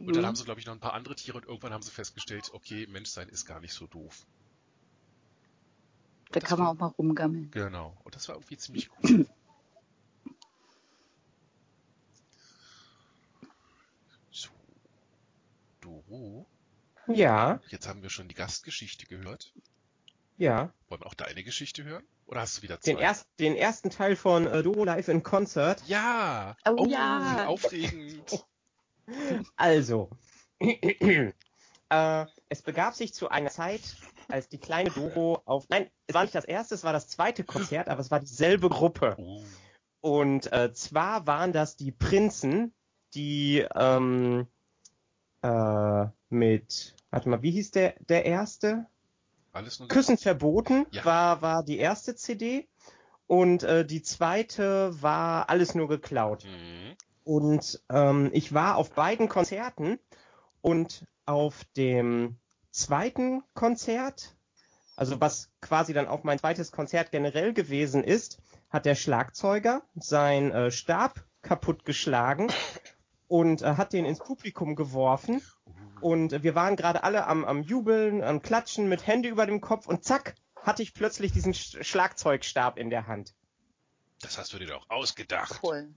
Und 0.06 0.16
dann 0.16 0.24
Mhm. 0.24 0.26
haben 0.26 0.36
sie, 0.36 0.44
glaube 0.44 0.60
ich, 0.60 0.66
noch 0.66 0.72
ein 0.72 0.80
paar 0.80 0.94
andere 0.94 1.14
Tiere 1.14 1.36
und 1.36 1.44
irgendwann 1.44 1.74
haben 1.74 1.82
sie 1.82 1.90
festgestellt, 1.90 2.50
okay, 2.54 2.86
Menschsein 2.86 3.28
ist 3.28 3.44
gar 3.44 3.60
nicht 3.60 3.74
so 3.74 3.86
doof. 3.86 4.26
Da 6.30 6.40
kann 6.40 6.58
man 6.58 6.68
war- 6.68 6.72
auch 6.74 6.78
mal 6.78 6.86
rumgammeln. 6.86 7.50
Genau. 7.50 8.00
Und 8.04 8.14
das 8.14 8.28
war 8.28 8.36
irgendwie 8.36 8.56
ziemlich 8.56 8.88
cool. 8.98 9.26
So. 14.30 14.50
Doro, 15.80 16.46
Ja, 17.08 17.60
jetzt 17.68 17.88
haben 17.88 18.02
wir 18.02 18.10
schon 18.10 18.28
die 18.28 18.34
Gastgeschichte 18.34 19.06
gehört. 19.06 19.52
ja. 20.36 20.72
Wollen 20.88 21.00
wir 21.00 21.06
auch 21.06 21.14
deine 21.14 21.42
Geschichte 21.44 21.84
hören? 21.84 22.04
Oder 22.26 22.40
hast 22.40 22.58
du 22.58 22.62
wieder 22.62 22.80
zwei? 22.80 22.92
Den, 22.92 22.98
erst, 23.00 23.28
den 23.38 23.54
ersten 23.54 23.90
Teil 23.90 24.16
von 24.16 24.46
äh, 24.46 24.62
Doro 24.62 24.84
Live 24.84 25.08
in 25.08 25.22
Concert. 25.22 25.82
Ja! 25.86 26.56
Oh, 26.68 26.86
ja. 26.88 27.46
Aufregend! 27.46 28.44
Also, 29.54 30.10
äh, 30.60 31.32
es 32.48 32.62
begab 32.62 32.94
sich 32.96 33.14
zu 33.14 33.28
einer 33.28 33.50
Zeit, 33.50 33.96
als 34.26 34.48
die 34.48 34.58
kleine 34.58 34.90
Doro 34.90 35.42
auf, 35.44 35.68
nein, 35.68 35.88
es 36.08 36.14
war 36.14 36.22
nicht 36.22 36.34
das 36.34 36.44
erste, 36.44 36.74
es 36.74 36.82
war 36.82 36.92
das 36.92 37.06
zweite 37.06 37.44
Konzert, 37.44 37.88
aber 37.88 38.00
es 38.00 38.10
war 38.10 38.18
dieselbe 38.18 38.68
Gruppe. 38.68 39.14
Oh. 39.16 39.44
Und 40.00 40.52
äh, 40.52 40.72
zwar 40.72 41.28
waren 41.28 41.52
das 41.52 41.76
die 41.76 41.92
Prinzen, 41.92 42.74
die 43.14 43.64
ähm, 43.76 44.48
äh, 45.42 46.06
mit, 46.28 46.94
warte 47.10 47.28
mal, 47.28 47.42
wie 47.42 47.50
hieß 47.52 47.70
der, 47.72 47.94
der 48.08 48.24
erste? 48.24 48.86
Alles 49.52 49.78
nur 49.78 49.88
Küssen 49.88 50.18
verboten 50.18 50.86
Ja. 50.90 51.04
war, 51.04 51.42
war 51.42 51.62
die 51.64 51.78
erste 51.78 52.14
CD. 52.14 52.68
Und 53.26 53.64
äh, 53.64 53.84
die 53.84 54.02
zweite 54.02 55.02
war 55.02 55.48
alles 55.50 55.74
nur 55.74 55.88
geklaut. 55.88 56.44
Mhm. 56.44 56.96
Und 57.24 57.82
ähm, 57.90 58.30
ich 58.32 58.54
war 58.54 58.76
auf 58.76 58.90
beiden 58.92 59.28
Konzerten 59.28 59.98
und 60.60 61.04
auf 61.24 61.64
dem 61.76 62.36
zweiten 62.70 63.42
Konzert, 63.54 64.36
also 64.94 65.20
was 65.20 65.50
quasi 65.60 65.92
dann 65.92 66.06
auch 66.06 66.22
mein 66.22 66.38
zweites 66.38 66.70
Konzert 66.70 67.10
generell 67.10 67.52
gewesen 67.52 68.04
ist, 68.04 68.40
hat 68.70 68.86
der 68.86 68.94
Schlagzeuger 68.94 69.82
seinen 69.96 70.52
äh, 70.52 70.70
Stab 70.70 71.24
kaputtgeschlagen 71.42 72.52
und 73.26 73.62
äh, 73.62 73.74
hat 73.74 73.92
den 73.92 74.04
ins 74.04 74.20
Publikum 74.20 74.76
geworfen. 74.76 75.42
Und 76.00 76.42
wir 76.42 76.54
waren 76.54 76.76
gerade 76.76 77.02
alle 77.02 77.26
am, 77.26 77.44
am 77.44 77.62
Jubeln, 77.62 78.22
am 78.22 78.42
Klatschen 78.42 78.88
mit 78.88 79.06
Hände 79.06 79.28
über 79.28 79.46
dem 79.46 79.60
Kopf 79.60 79.86
und 79.86 80.04
zack, 80.04 80.34
hatte 80.62 80.82
ich 80.82 80.94
plötzlich 80.94 81.32
diesen 81.32 81.54
Sch 81.54 81.78
Schlagzeugstab 81.82 82.78
in 82.78 82.90
der 82.90 83.06
Hand. 83.06 83.34
Das 84.20 84.38
hast 84.38 84.52
du 84.52 84.58
dir 84.58 84.66
doch 84.66 84.88
ausgedacht. 84.90 85.60
Cool. 85.62 85.94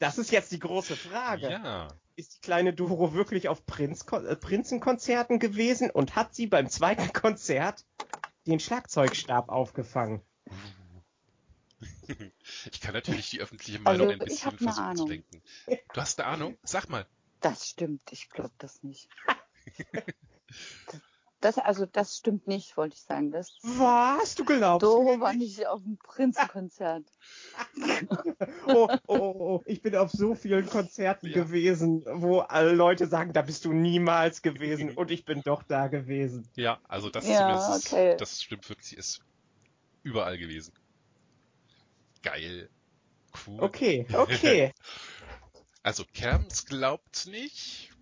Das 0.00 0.18
ist 0.18 0.30
jetzt 0.30 0.52
die 0.52 0.58
große 0.58 0.96
Frage. 0.96 1.50
Ja. 1.50 1.88
ist 2.16 2.36
die 2.36 2.40
kleine 2.40 2.72
Doro 2.72 3.14
wirklich 3.14 3.48
auf 3.48 3.64
Prinz 3.64 4.04
äh, 4.12 4.36
Prinzenkonzerten 4.36 5.38
gewesen 5.38 5.90
und 5.90 6.16
hat 6.16 6.34
sie 6.34 6.46
beim 6.46 6.68
zweiten 6.68 7.12
Konzert 7.12 7.84
den 8.46 8.60
Schlagzeugstab 8.60 9.48
aufgefangen. 9.48 10.20
Ich 12.70 12.80
kann 12.80 12.94
natürlich 12.94 13.30
die 13.30 13.40
öffentliche 13.40 13.78
Meinung 13.78 14.08
Also, 14.08 14.12
ein 14.12 14.18
bisschen 14.18 14.58
versuchen 14.58 14.96
zu 14.96 15.06
lenken. 15.06 15.42
Du 15.66 16.00
hast 16.00 16.20
eine 16.20 16.28
Ahnung? 16.28 16.58
Sag 16.62 16.88
mal. 16.88 17.06
Das 17.42 17.68
stimmt, 17.68 18.10
ich 18.10 18.30
glaube 18.30 18.54
das 18.58 18.82
nicht. 18.82 19.08
Das, 21.42 21.58
also 21.58 21.86
das 21.86 22.16
stimmt 22.18 22.46
nicht, 22.46 22.76
wollte 22.76 22.94
ich 22.94 23.02
sagen. 23.02 23.32
Das 23.32 23.58
Was? 23.62 24.36
Du 24.36 24.44
glaubst? 24.44 24.84
Doro 24.84 25.16
mir 25.16 25.20
war 25.20 25.34
nicht? 25.34 25.66
auf 25.66 25.82
dem 25.82 25.98
Prinzenkonzert. 25.98 27.04
Oh, 28.66 28.88
oh, 28.88 28.88
oh, 29.06 29.34
oh, 29.38 29.62
ich 29.66 29.82
bin 29.82 29.96
auf 29.96 30.10
so 30.10 30.34
vielen 30.34 30.66
Konzerten 30.66 31.28
Ja. 31.28 31.42
gewesen, 31.42 32.04
wo 32.06 32.40
alle 32.40 32.72
Leute 32.72 33.06
sagen, 33.06 33.32
da 33.32 33.42
bist 33.42 33.64
du 33.64 33.72
niemals 33.72 34.42
gewesen 34.42 34.90
und 34.96 35.10
ich 35.10 35.24
bin 35.24 35.42
doch 35.42 35.62
da 35.64 35.88
gewesen. 35.88 36.48
Ja, 36.54 36.80
also 36.88 37.10
das 37.10 37.26
Ja, 37.28 37.38
zumindest, 37.38 37.92
okay. 37.92 38.16
das 38.16 38.42
stimmt 38.42 38.68
wirklich, 38.68 38.96
ist 38.96 39.20
überall 40.04 40.38
gewesen. 40.38 40.72
Geil. 42.22 42.68
Cool. 43.46 43.60
Okay, 43.62 44.06
okay. 44.12 44.72
Also 45.84 46.04
Kerms 46.04 46.66
glaubt 46.66 47.26
nicht. 47.26 47.92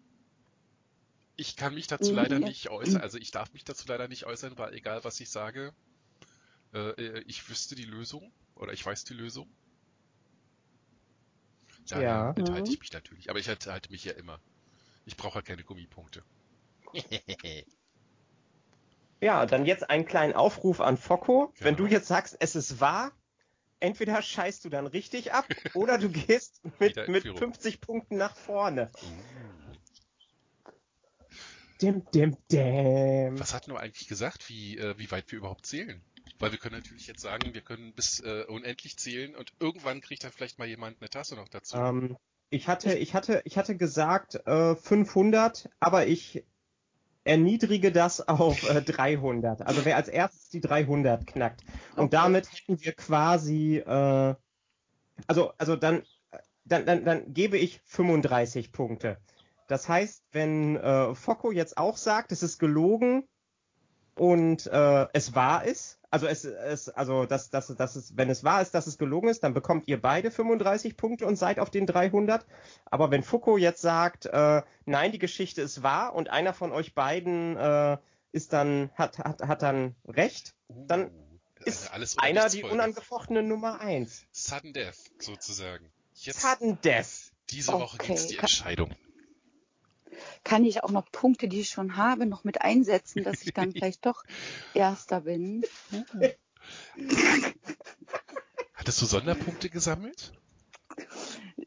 Ich 1.35 1.57
kann 1.57 1.75
mich 1.75 1.89
dazu 1.89 2.13
Mhm. 2.13 2.15
leider 2.15 2.39
nicht 2.39 2.69
äußern. 2.71 3.03
Also 3.03 3.19
ich 3.19 3.33
darf 3.33 3.53
mich 3.53 3.65
dazu 3.65 3.85
leider 3.89 4.07
nicht 4.07 4.27
äußern, 4.27 4.57
weil 4.59 4.75
egal 4.75 5.03
was 5.03 5.19
ich 5.19 5.29
sage, 5.31 5.75
äh, 6.75 6.91
äh, 6.91 7.23
ich 7.27 7.49
wüsste 7.49 7.75
die 7.77 7.85
Lösung 7.85 8.33
oder 8.57 8.73
ich 8.73 8.85
weiß 8.85 9.05
die 9.05 9.15
Lösung. 9.15 9.57
Daher 11.89 12.17
Ja. 12.17 12.35
enthalte 12.37 12.71
Mhm. 12.71 12.71
ich 12.71 12.81
mich 12.81 12.91
natürlich. 12.95 13.29
Aber 13.29 13.39
ich 13.39 13.47
enthalte 13.49 13.91
mich 13.93 14.03
ja 14.05 14.15
immer. 14.15 14.43
Ich 15.05 15.17
brauche 15.17 15.41
ja 15.41 15.43
keine 15.43 15.65
Gummipunkte. 15.65 16.25
Ja, 19.23 19.47
dann 19.47 19.65
jetzt 19.65 19.89
einen 19.89 20.05
kleinen 20.05 20.35
Aufruf 20.35 20.81
an 20.81 20.97
Focko. 20.99 21.55
Wenn 21.59 21.75
Genau. 21.75 21.77
du 21.77 21.87
jetzt 21.87 22.07
sagst, 22.09 22.37
es 22.41 22.55
ist 22.55 22.81
wahr, 22.81 23.13
entweder 23.81 24.23
scheißt 24.23 24.65
du 24.65 24.69
dann 24.69 24.87
richtig 24.87 25.33
ab 25.33 25.47
oder 25.75 25.99
du 25.99 26.11
gehst 26.11 26.61
mit, 26.79 27.09
mit 27.09 27.23
Führung. 27.23 27.39
50 27.39 27.81
Punkten 27.81 28.17
nach 28.17 28.37
vorne. 28.37 28.91
Dim, 31.81 32.05
dim, 32.15 32.37
dim. 32.53 33.41
Was 33.41 33.55
hatten 33.55 33.73
wir 33.73 33.81
eigentlich 33.81 34.07
gesagt, 34.07 34.49
wie, 34.51 34.77
äh, 34.77 34.99
wie 34.99 35.11
weit 35.11 35.33
wir 35.33 35.39
überhaupt 35.39 35.67
zählen? 35.67 36.03
Weil 36.39 36.53
wir 36.53 36.59
können 36.59 36.77
natürlich 36.77 37.07
jetzt 37.07 37.23
sagen, 37.23 37.55
wir 37.55 37.63
können 37.63 37.95
bis 37.95 38.21
äh, 38.21 38.45
unendlich 38.49 38.99
zählen 38.99 39.35
und 39.35 39.53
irgendwann 39.61 40.01
kriegt 40.01 40.25
dann 40.25 40.33
vielleicht 40.33 40.59
mal 40.59 40.69
jemand 40.69 41.01
eine 41.01 41.09
Tasse 41.09 41.37
noch 41.37 41.49
dazu. 41.49 41.77
Ähm, 41.77 42.17
ich 42.51 42.69
hatte, 42.69 42.95
ich 42.95 43.15
hatte, 43.15 43.43
ich 43.45 43.57
hatte 43.57 43.77
gesagt 43.77 44.35
äh, 44.47 44.75
500, 44.75 45.71
aber 45.81 46.07
ich 46.07 46.45
erniedrige 47.25 47.93
das 47.93 48.27
auf 48.29 48.65
äh, 48.65 48.83
300. 48.83 49.63
Also 49.63 49.85
wer 49.85 49.97
als 49.97 50.09
erstes 50.09 50.49
die 50.49 50.61
300 50.61 51.27
knackt. 51.27 51.63
Und 51.97 52.07
Okay. 52.07 52.17
damit 52.17 52.53
hätten 52.53 52.81
wir 52.81 52.93
quasi, 52.95 53.79
äh, 53.79 54.35
also, 55.27 55.53
also 55.59 55.77
dann, 55.77 56.03
dann, 56.65 56.87
dann, 56.87 57.05
dann 57.05 57.33
gebe 57.33 57.59
ich 57.59 57.81
35 57.85 58.73
Punkte. 58.73 59.19
Das 59.67 59.89
heißt, 59.89 60.25
wenn 60.33 60.77
äh, 60.77 61.15
Focko 61.15 61.53
jetzt 61.53 61.79
auch 61.79 61.97
sagt, 61.97 62.33
es 62.33 62.43
ist 62.43 62.59
gelogen 62.59 63.29
und 64.17 64.67
äh, 64.67 65.07
es 65.13 65.35
wahr 65.35 65.65
ist, 65.65 66.00
also 66.11 66.27
es, 66.27 66.45
es 66.45 66.89
also 66.89 67.25
dass, 67.27 67.51
dass, 67.51 67.69
dass 67.69 67.97
es, 67.97 68.17
wenn 68.17 68.31
es 68.31 68.43
wahr 68.45 68.63
ist, 68.63 68.73
dass 68.75 68.87
es 68.87 68.99
gelogen 68.99 69.29
ist, 69.29 69.45
dann 69.45 69.55
bekommt 69.55 69.87
ihr 69.89 70.01
beide 70.01 70.31
35 70.31 70.97
Punkte 70.97 71.27
und 71.27 71.37
seid 71.37 71.59
auf 71.59 71.71
den 71.71 71.87
300. 71.87 72.45
Aber 72.87 73.11
wenn 73.11 73.23
Foucault 73.23 73.61
jetzt 73.61 73.81
sagt, 73.81 74.27
äh, 74.27 74.63
nein, 74.87 75.13
die 75.13 75.19
Geschichte 75.19 75.63
ist 75.63 75.83
wahr 75.83 76.15
und 76.15 76.29
einer 76.31 76.53
von 76.53 76.73
euch 76.73 76.95
beiden 76.95 77.57
äh, 77.57 77.97
ist 78.33 78.53
dann 78.53 78.91
hat, 78.95 79.19
hat, 79.19 79.43
hat 79.43 79.63
dann 79.63 79.95
recht, 80.07 80.55
dann 80.69 81.11
Uh, 81.61 81.65
ist 81.67 81.93
Alles- 81.93 82.17
einer 82.17 82.49
die 82.49 82.65
unangefochtene 82.65 83.43
Nummer 83.43 83.81
eins. 83.83 84.25
Sudden 84.33 84.73
Death, 84.73 84.95
sozusagen. 85.19 85.93
Jetzt, 86.15 86.41
Sudden 86.41 86.81
Death. 86.81 87.33
diese 87.51 87.73
Woche 87.75 87.97
Okay, 87.97 88.07
gibt's 88.07 88.29
die 88.29 88.39
Entscheidung. 88.39 88.95
Kann 90.45 90.65
ich 90.65 90.83
auch 90.83 90.91
noch 90.91 91.11
Punkte, 91.13 91.49
die 91.49 91.61
ich 91.61 91.69
schon 91.69 91.97
habe, 91.97 92.27
noch 92.27 92.45
mit 92.45 92.63
einsetzen, 92.63 93.23
dass 93.23 93.43
ich 93.43 93.53
dann 93.53 93.73
vielleicht 93.73 94.07
doch 94.07 94.25
Erster 94.75 95.23
bin? 95.23 95.65
Hattest 98.75 99.03
du 99.03 99.07
Sonderpunkte 99.07 99.69
gesammelt? 99.71 100.33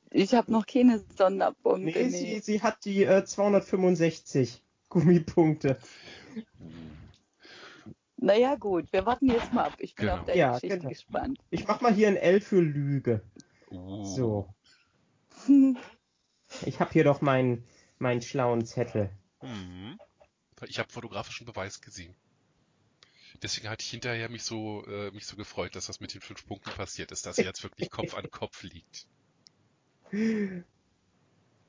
Ich 0.10 0.34
habe 0.34 0.52
noch 0.52 0.66
keine 0.66 1.04
Sonderpunkte. 1.18 1.86
Nee, 1.86 2.10
sie, 2.10 2.40
sie 2.40 2.62
hat 2.62 2.86
die 2.86 3.04
äh, 3.04 3.24
265 3.26 4.62
Gummipunkte. 4.90 5.78
Naja 8.18 8.56
gut, 8.56 8.92
wir 8.94 9.06
warten 9.06 9.28
jetzt 9.28 9.54
mal 9.54 9.66
ab. 9.66 9.74
Ich 9.80 9.96
bin 9.96 10.06
Genau. 10.08 10.20
auf 10.20 10.26
deine 10.26 10.40
Ja, 10.40 10.54
Geschichte 10.54 10.78
genau. 10.78 10.90
gespannt. 10.90 11.40
Ich 11.50 11.68
mach 11.68 11.82
mal 11.82 11.94
hier 11.94 12.08
ein 12.08 12.16
L 12.16 12.42
für 12.42 12.62
Lüge. 12.62 13.22
Uh, 13.72 14.04
So, 14.06 14.54
ich 16.66 16.80
habe 16.80 16.92
hier 16.92 17.04
doch 17.04 17.22
meinen 17.22 17.66
meinen 18.04 18.22
schlauen 18.22 18.63
Zettel. 18.66 19.10
Mhm. 19.42 19.98
Ich 20.68 20.78
habe 20.80 20.92
fotografischen 20.92 21.46
Beweis 21.46 21.82
gesehen. 21.82 22.16
Deswegen 23.42 23.70
hatte 23.70 23.82
ich 23.84 23.89
hinterher 23.89 24.30
mich 24.30 24.44
so, 24.44 24.86
äh, 24.86 25.12
mich 25.12 25.26
so 25.26 25.36
gefreut, 25.36 25.76
dass 25.76 25.88
das 25.88 26.00
mit 26.00 26.13
den 26.13 26.22
fünf 26.22 26.46
Punkten 26.46 26.70
passiert 26.72 27.12
ist, 27.12 27.26
dass 27.26 27.39
er 27.39 27.46
jetzt 27.46 27.63
wirklich 27.63 27.89
Kopf 27.89 28.13
an 28.13 28.30
Kopf 28.30 28.62
liegt. 28.63 29.08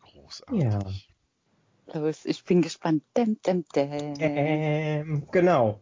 Großartig. 0.00 0.62
Ja. 0.62 0.80
Los, 1.94 2.24
ich 2.24 2.44
bin 2.44 2.62
gespannt. 2.62 3.02
Dem, 3.16 3.40
dem, 3.42 3.64
dem. 3.74 4.14
Ähm, 4.18 5.28
genau. 5.32 5.80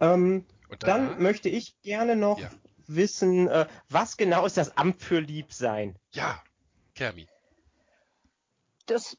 Ähm, 0.00 0.46
dann 0.78 1.22
möchte 1.22 1.48
ich 1.48 1.80
gerne 1.82 2.14
noch 2.16 2.38
Ja. 2.38 2.50
wissen, 2.86 3.48
äh, 3.48 3.66
was 3.88 4.16
genau 4.16 4.46
ist 4.46 4.56
das 4.56 4.76
Amt 4.76 5.02
für 5.02 5.20
Liebsein? 5.20 5.98
ja, 6.12 6.42
Kermi. 6.94 7.26
Das, 8.86 9.16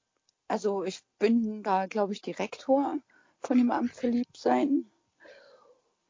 also 0.47 0.83
ich 0.83 1.01
bin 1.19 1.63
da, 1.63 1.85
glaube 1.87 2.13
ich, 2.13 2.21
Direktor 2.21 2.97
von 3.41 3.57
dem 3.57 3.71
Amt 3.71 3.93
für 3.93 4.07
Liebsein. 4.07 4.85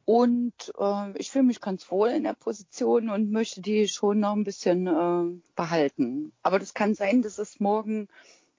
Und 0.06 0.72
äh, 0.80 1.18
ich 1.18 1.32
fühle 1.32 1.44
mich 1.44 1.60
ganz 1.60 1.92
wohl 1.92 2.10
in 2.10 2.24
der 2.24 2.34
Position 2.34 3.10
und 3.10 3.30
möchte 3.30 3.62
die 3.62 3.90
schon 3.90 4.22
noch 4.22 4.34
ein 4.34 4.46
bisschen 4.46 4.88
äh, 4.88 5.42
behalten. 5.56 6.32
Aber 6.44 6.60
das 6.60 6.74
kann 6.74 6.96
sein, 6.96 7.22
dass 7.22 7.40
es 7.40 7.60
morgen, 7.60 8.08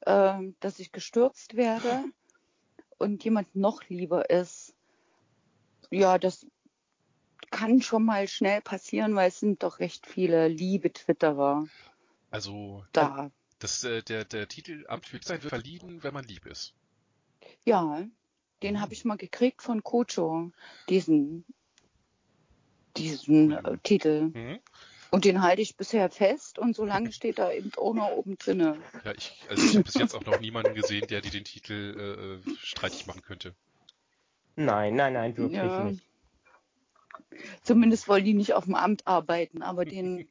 äh, 0.02 0.34
dass 0.60 0.78
ich 0.78 0.92
gestürzt 0.92 1.56
werde 1.56 2.04
und 2.98 3.24
jemand 3.24 3.56
noch 3.56 3.82
lieber 3.88 4.28
ist. 4.28 4.74
Ja, 5.90 6.18
das 6.18 6.46
kann 7.50 7.80
schon 7.80 8.04
mal 8.04 8.28
schnell 8.28 8.60
passieren, 8.60 9.14
weil 9.14 9.28
es 9.28 9.40
sind 9.40 9.62
doch 9.62 9.78
recht 9.78 10.06
viele 10.06 10.48
liebe 10.48 10.92
Twitterer 10.92 11.64
Also, 12.30 12.84
da. 12.92 13.30
Das, 13.58 13.84
äh, 13.84 14.02
der, 14.02 14.24
der 14.24 14.48
Titel 14.48 14.84
Amt 14.88 15.06
für 15.06 15.16
Liebsein 15.16 15.42
wird 15.42 15.50
verliehen, 15.50 16.02
wenn 16.02 16.14
man 16.14 16.24
lieb 16.24 16.46
ist. 16.46 16.74
Ja, 17.64 18.04
den 18.62 18.80
habe 18.80 18.92
ich 18.92 19.04
mal 19.04 19.16
gekriegt 19.16 19.62
von 19.62 19.82
Kocho, 19.82 20.50
diesen, 20.88 21.44
diesen 22.96 23.52
äh, 23.52 23.78
Titel. 23.82 24.30
Mhm. 24.34 24.60
Und 25.10 25.24
den 25.24 25.40
halte 25.42 25.62
ich 25.62 25.76
bisher 25.76 26.10
fest 26.10 26.58
und 26.58 26.76
solange 26.76 27.12
steht 27.12 27.38
da 27.38 27.50
eben 27.50 27.72
auch 27.76 27.94
noch 27.94 28.10
oben 28.10 28.36
drinne. 28.36 28.78
Ja, 29.04 29.12
ich, 29.12 29.32
also 29.48 29.64
ich 29.64 29.74
habe 29.74 29.84
bis 29.84 29.94
jetzt 29.94 30.14
auch 30.14 30.24
noch 30.26 30.38
niemanden 30.38 30.74
gesehen, 30.74 31.06
der 31.06 31.22
dir 31.22 31.30
den 31.30 31.44
Titel 31.44 32.42
äh, 32.44 32.50
streitig 32.62 33.06
machen 33.06 33.22
könnte. 33.22 33.54
Nein, 34.56 34.96
nein, 34.96 35.14
nein, 35.14 35.36
wirklich 35.36 35.56
Ja. 35.56 35.84
nicht. 35.84 36.02
Zumindest 37.62 38.08
wollen 38.08 38.24
die 38.24 38.34
nicht 38.34 38.54
auf 38.54 38.64
dem 38.64 38.74
Amt 38.74 39.06
arbeiten, 39.06 39.62
aber 39.62 39.84
den 39.86 40.28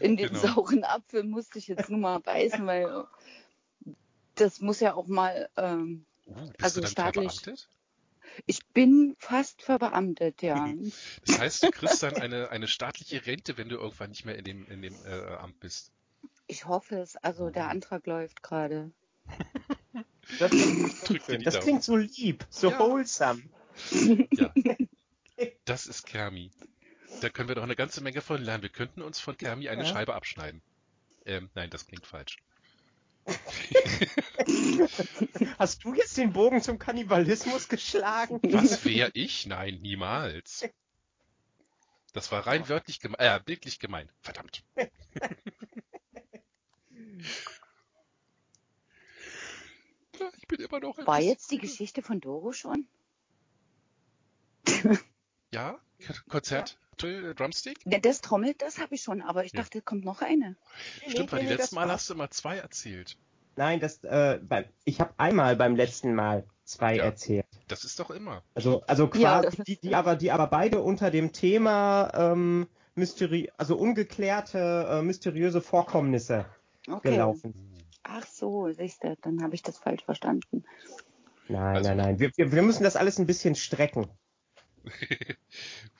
in 0.00 0.16
den 0.16 0.28
Genau. 0.28 0.38
sauren 0.40 0.84
Apfel 0.84 1.22
musste 1.24 1.58
ich 1.58 1.68
jetzt 1.68 1.88
nur 1.90 2.00
mal 2.00 2.20
beißen, 2.20 2.66
weil 2.66 3.04
das 4.34 4.60
muss 4.60 4.80
ja 4.80 4.94
auch 4.94 5.06
mal. 5.06 5.48
Ähm, 5.56 6.04
Uh, 6.26 6.34
Also 6.62 6.84
staatlich- 6.86 7.40
verbeamtet? 7.40 7.68
ich 8.46 8.64
bin 8.68 9.16
fast 9.18 9.62
verbeamtet, 9.62 10.42
ja. 10.42 10.72
Das 11.26 11.40
heißt, 11.40 11.62
du 11.64 11.70
kriegst 11.72 12.02
dann 12.04 12.14
eine, 12.14 12.50
eine 12.50 12.68
staatliche 12.68 13.26
Rente, 13.26 13.58
wenn 13.58 13.68
du 13.68 13.76
irgendwann 13.76 14.10
nicht 14.10 14.24
mehr 14.24 14.36
in 14.38 14.44
dem, 14.44 14.64
in 14.68 14.80
dem 14.82 14.94
äh, 15.06 15.34
Amt 15.36 15.58
bist. 15.58 15.90
Ich 16.46 16.66
hoffe 16.66 17.00
es. 17.00 17.16
Also 17.16 17.50
der 17.50 17.68
Antrag 17.68 18.06
läuft 18.06 18.42
gerade. 18.44 18.92
Das, 20.38 20.52
das 21.44 21.60
klingt 21.60 21.82
so 21.82 21.96
lieb, 21.96 22.46
so 22.48 22.70
Ja. 22.70 22.78
wholesome. 22.78 23.42
Ja. 24.32 24.52
Das 25.64 25.86
ist 25.86 26.06
Kermi. 26.06 26.50
Da 27.20 27.28
können 27.28 27.48
wir 27.48 27.54
doch 27.54 27.62
eine 27.62 27.76
ganze 27.76 28.00
Menge 28.02 28.20
von 28.20 28.42
lernen. 28.42 28.62
Wir 28.62 28.70
könnten 28.70 29.02
uns 29.02 29.20
von 29.20 29.36
Kermi 29.36 29.68
eine 29.68 29.82
Ja. 29.82 29.88
Scheibe 29.88 30.14
abschneiden. 30.14 30.62
Ähm, 31.26 31.50
nein, 31.54 31.70
das 31.70 31.86
klingt 31.86 32.06
falsch. 32.06 32.38
Hast 35.58 35.84
du 35.84 35.94
jetzt 35.94 36.16
den 36.16 36.32
Bogen 36.32 36.62
zum 36.62 36.78
Kannibalismus 36.78 37.68
geschlagen? 37.68 38.40
Was 38.42 38.84
wäre 38.84 39.10
ich? 39.14 39.46
Nein, 39.46 39.78
niemals. 39.82 40.68
Das 42.12 42.32
war 42.32 42.46
rein 42.46 42.68
wörtlich 42.68 42.98
gemeint, 43.00 43.20
äh, 43.20 43.38
bildlich 43.44 43.78
gemeint. 43.78 44.10
Verdammt. 44.20 44.64
Ich 50.36 50.46
bin 50.48 50.60
immer 50.60 50.80
noch 50.80 50.98
War 51.06 51.20
jetzt 51.20 51.50
die 51.50 51.56
Geschichte 51.56 52.02
von 52.02 52.20
Doro 52.20 52.52
schon? 52.52 52.86
Ja, 55.52 55.78
Konzert, 56.28 56.78
Drill, 56.96 57.30
äh, 57.30 57.34
Drumstick? 57.34 57.78
Ja, 57.84 57.98
das 57.98 58.20
trommelt, 58.20 58.62
das 58.62 58.78
habe 58.78 58.94
ich 58.94 59.02
schon, 59.02 59.20
aber 59.22 59.44
ich 59.44 59.52
Ja. 59.52 59.62
dachte, 59.62 59.82
kommt 59.82 60.04
noch 60.04 60.22
eine. 60.22 60.56
Stimmt, 61.08 61.32
weil 61.32 61.40
die 61.40 61.46
nee, 61.46 61.54
letzten 61.54 61.74
Mal 61.74 61.86
war- 61.88 61.94
hast 61.94 62.08
du 62.08 62.14
immer 62.14 62.30
zwei 62.30 62.58
erzählt. 62.58 63.16
Nein, 63.56 63.80
das, 63.80 64.02
äh, 64.04 64.38
ich 64.84 65.00
habe 65.00 65.12
einmal 65.18 65.56
beim 65.56 65.74
letzten 65.76 66.14
Mal 66.14 66.44
zwei 66.64 66.96
Ja. 66.96 67.04
erzählt. 67.04 67.46
Das 67.68 67.84
ist 67.84 67.98
doch 67.98 68.10
immer. 68.10 68.42
Also, 68.54 68.82
also 68.86 69.04
Ja, 69.14 69.40
quasi, 69.40 69.56
das 69.56 69.66
die, 69.66 69.80
die 69.80 69.94
aber, 69.94 70.16
die 70.16 70.30
aber 70.30 70.46
beide 70.46 70.80
unter 70.80 71.10
dem 71.10 71.32
Thema 71.32 72.10
ähm, 72.14 72.68
Mysteri 72.94 73.50
also 73.56 73.76
ungeklärte, 73.76 74.86
äh, 74.88 75.02
mysteriöse 75.02 75.60
Vorkommnisse 75.60 76.46
Okay. 76.88 77.10
gelaufen. 77.10 77.54
Ach 78.04 78.26
so, 78.26 78.70
siehst 78.72 79.02
du, 79.04 79.16
dann 79.22 79.42
habe 79.42 79.54
ich 79.54 79.62
das 79.62 79.78
falsch 79.78 80.04
verstanden. 80.04 80.64
Nein, 81.48 81.76
Also- 81.76 81.88
nein, 81.88 81.96
nein. 81.98 82.18
Wir, 82.20 82.30
wir, 82.36 82.52
wir 82.52 82.62
müssen 82.62 82.84
das 82.84 82.96
alles 82.96 83.18
ein 83.18 83.26
bisschen 83.26 83.56
strecken. 83.56 84.08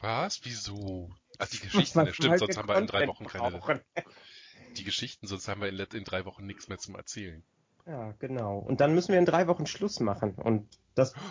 Was? 0.01 0.45
Wieso? 0.45 1.11
Ach, 1.39 1.49
die 1.49 1.59
Geschichten, 1.61 2.05
das 2.05 2.15
stimmt, 2.15 2.39
sonst 2.39 2.57
haben 2.57 2.69
wir 2.69 2.79
in 2.79 2.87
drei 2.87 3.07
Wochen 3.07 3.27
keine. 3.27 3.61
Die 4.77 4.85
Geschichten, 4.85 5.27
sonst 5.27 5.49
haben 5.49 5.61
wir 5.61 5.69
in, 5.69 5.79
in 5.79 6.05
drei 6.05 6.25
Wochen 6.25 6.47
nichts 6.47 6.69
mehr 6.69 6.79
zum 6.79 6.95
Erzählen. 6.95 7.43
Ja, 7.87 8.13
genau. 8.21 8.59
Und 8.59 8.81
dann 8.81 8.95
müssen 8.95 9.11
wir 9.11 9.19
in 9.19 9.27
drei 9.27 9.49
Wochen 9.49 9.67
Schluss 9.67 9.99
machen. 10.01 10.35
Und 10.35 10.69
das. 10.95 11.15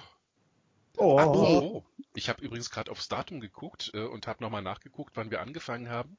Oh, 0.98 1.18
Apropos, 1.18 1.84
ich 2.14 2.28
habe 2.28 2.44
übrigens 2.44 2.72
gerade 2.72 2.92
aufs 2.92 3.08
Datum 3.08 3.40
geguckt 3.40 3.92
äh, 3.94 4.04
und 4.04 4.28
habe 4.28 4.44
nochmal 4.44 4.64
nachgeguckt, 4.64 5.16
wann 5.16 5.32
wir 5.32 5.40
angefangen 5.40 5.88
haben. 5.88 6.18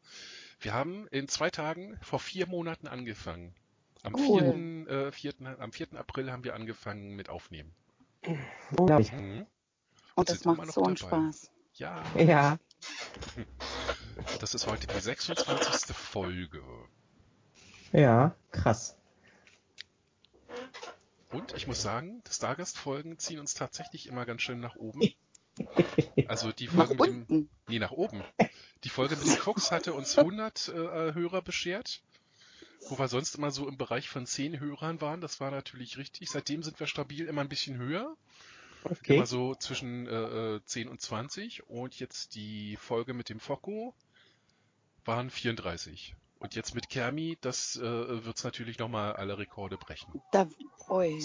Wir 0.59 0.73
haben 0.73 1.07
in 1.09 1.29
zwei 1.29 1.51
Tagen 1.51 1.99
vor 2.01 2.19
vier 2.19 2.47
Monaten 2.47 2.87
angefangen. 2.87 3.55
Am, 4.03 4.15
Cool. 4.15 4.87
4., 4.87 5.09
äh, 5.09 5.13
4., 5.13 5.35
am 5.59 5.73
4. 5.73 5.89
April 5.97 6.33
haben 6.33 6.45
wir 6.45 6.55
angefangen 6.55 7.15
mit 7.15 7.29
Aufnehmen. 7.29 7.75
unglaublich. 8.79 9.13
Mhm. 9.13 9.47
Und 10.21 10.29
das 10.29 10.45
macht 10.45 10.73
so 10.73 10.83
einen. 10.83 10.97
Spaß. 10.99 11.51
Ja, 11.75 12.03
Ja, 12.17 12.59
das 14.39 14.55
ist 14.55 14.67
heute 14.67 14.87
die 14.87 15.01
26. 15.01 15.97
Folge. 15.97 16.63
ja, 17.93 18.35
krass. 18.51 18.97
Und 21.33 21.55
ich 21.57 21.67
muss 21.67 21.81
sagen, 21.81 22.23
Stargast-Folgen 22.29 23.19
ziehen 23.19 23.39
uns 23.39 23.55
tatsächlich 23.55 24.09
immer 24.09 24.27
ganz 24.27 24.43
schön 24.43 24.61
nach 24.61 24.77
oben. 24.77 25.01
Also 26.27 26.53
die 26.53 26.69
Nach 26.69 26.87
Folge 26.87 27.13
mit 27.13 27.29
dem, 27.29 27.49
nee, 27.69 27.79
nach 27.79 27.91
oben. 27.91 28.23
Die 28.85 28.89
Folge 28.89 29.17
mit 29.17 29.27
dem 29.27 29.37
Fuchs 29.37 29.71
hatte 29.71 29.93
uns 29.93 30.17
100 30.17 30.69
äh, 30.69 30.73
Hörer 31.13 31.43
beschert, 31.43 32.01
wo 32.89 32.99
wir 32.99 33.09
sonst 33.09 33.35
immer 33.35 33.51
so 33.51 33.69
im 33.69 33.77
Bereich 33.77 34.09
von 34.09 34.25
10 34.25 34.59
Hörern 34.59 35.03
waren. 35.03 35.21
Das 35.21 35.39
war 35.39 35.51
natürlich 35.51 35.99
richtig. 35.99 36.31
Seitdem 36.31 36.63
sind 36.63 36.81
wir 36.81 36.87
stabil 36.87 37.27
immer 37.27 37.43
ein 37.43 37.51
bisschen 37.51 37.77
höher. 37.77 38.17
Okay. 38.85 39.17
Immer 39.17 39.27
so 39.27 39.55
zwischen 39.55 40.07
äh, 40.07 40.57
äh, 40.57 40.65
10 40.65 40.89
und 40.89 41.01
20 41.01 41.69
und 41.69 41.99
jetzt 41.99 42.35
die 42.35 42.77
Folge 42.77 43.15
mit 43.15 43.29
dem 43.29 43.41
Fokko 43.41 43.95
waren 45.05 45.31
34. 45.31 46.15
Und 46.39 46.55
jetzt 46.55 46.75
mit 46.75 46.89
Kermi, 46.89 47.37
das 47.43 47.77
äh, 47.77 48.25
wird's 48.25 48.45
natürlich 48.45 48.79
nochmal 48.79 49.13
alle 49.15 49.37
Rekorde 49.37 49.77
brechen. 49.77 50.23
Da, 50.33 50.49
oi. 50.89 51.19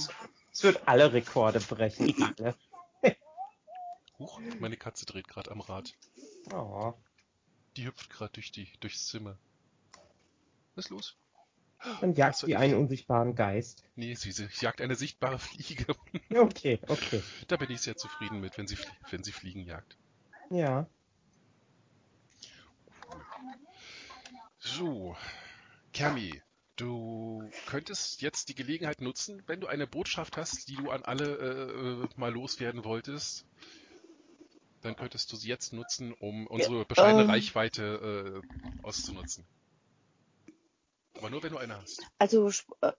Es 0.51 0.63
wird 0.63 0.87
alle 0.87 1.13
Rekorde 1.13 1.59
brechen. 1.61 2.13
Alle. 2.37 2.55
Huch, 4.17 4.39
meine 4.59 4.77
Katze 4.77 5.05
dreht 5.05 5.27
gerade 5.27 5.51
am 5.51 5.59
Rad. 5.59 5.93
Oh. 6.53 6.93
Die 7.75 7.85
hüpft 7.85 8.09
gerade 8.09 8.31
durch 8.33 8.51
die, 8.51 8.69
durchs 8.79 9.07
Zimmer. 9.07 9.37
Was 10.75 10.85
ist 10.85 10.91
los? 10.91 11.17
Was 12.01 12.17
jagt 12.17 12.37
sie 12.37 12.51
ich- 12.51 12.57
einen 12.57 12.75
unsichtbaren 12.75 13.35
Geist. 13.35 13.83
Nee, 13.95 14.15
sie, 14.15 14.31
sie 14.31 14.47
jagt 14.59 14.81
eine 14.81 14.95
sichtbare 14.95 15.39
Fliege. 15.39 15.85
Okay, 16.33 16.79
okay. 16.87 17.21
da 17.47 17.57
bin 17.57 17.71
ich 17.71 17.81
sehr 17.81 17.95
zufrieden 17.95 18.39
mit, 18.41 18.57
wenn 18.57 18.67
sie, 18.67 18.77
wenn 19.09 19.23
sie 19.23 19.31
Fliegen 19.31 19.61
jagt. 19.63 19.97
Ja. 20.49 20.87
So, 24.59 25.15
Kermi, 25.93 26.41
du 26.75 27.49
könntest 27.67 28.21
jetzt 28.21 28.49
die 28.49 28.55
Gelegenheit 28.55 28.99
nutzen, 29.01 29.43
wenn 29.47 29.61
du 29.61 29.67
eine 29.67 29.87
Botschaft 29.87 30.37
hast, 30.37 30.67
die 30.67 30.75
du 30.75 30.89
an 30.89 31.03
alle 31.03 31.37
äh, 31.37 32.03
äh, 32.03 32.09
mal 32.17 32.33
loswerden 32.33 32.83
wolltest, 32.83 33.45
dann 34.81 34.95
könntest 34.95 35.31
du 35.31 35.35
sie 35.35 35.47
jetzt 35.49 35.73
nutzen, 35.73 36.13
um 36.13 36.47
unsere 36.47 36.85
bescheidene 36.85 37.23
ähm. 37.23 37.29
Reichweite 37.29 38.41
äh, 38.43 38.83
auszunutzen. 38.83 39.45
Aber 41.17 41.29
nur, 41.29 41.43
wenn 41.43 41.51
du 41.51 41.57
eine 41.57 41.81
hast. 41.81 42.01
Also 42.19 42.49
äh, 42.81 42.91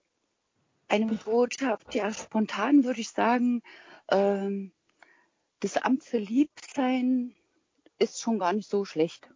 eine 0.87 1.13
Botschaft, 1.13 1.93
ja, 1.93 2.13
spontan 2.13 2.83
würde 2.83 3.01
ich 3.01 3.09
sagen, 3.09 3.61
ähm, 4.09 4.71
das 5.59 5.77
Amt 5.77 6.03
für 6.03 6.17
Liebsein 6.17 7.35
ist 7.99 8.21
schon 8.21 8.39
gar 8.39 8.53
nicht 8.53 8.69
so 8.69 8.85
schlecht. 8.85 9.29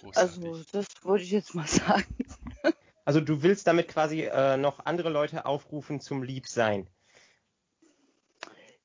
Großartig. 0.00 0.16
Also 0.16 0.64
das 0.72 0.86
würde 1.02 1.24
ich 1.24 1.30
jetzt 1.30 1.54
mal 1.54 1.66
sagen. 1.66 2.16
Also 3.06 3.20
du 3.20 3.42
willst 3.42 3.66
damit 3.66 3.88
quasi 3.88 4.22
äh, 4.22 4.56
noch 4.56 4.84
andere 4.84 5.08
Leute 5.08 5.44
aufrufen 5.44 6.00
zum 6.00 6.22
Liebsein. 6.22 6.86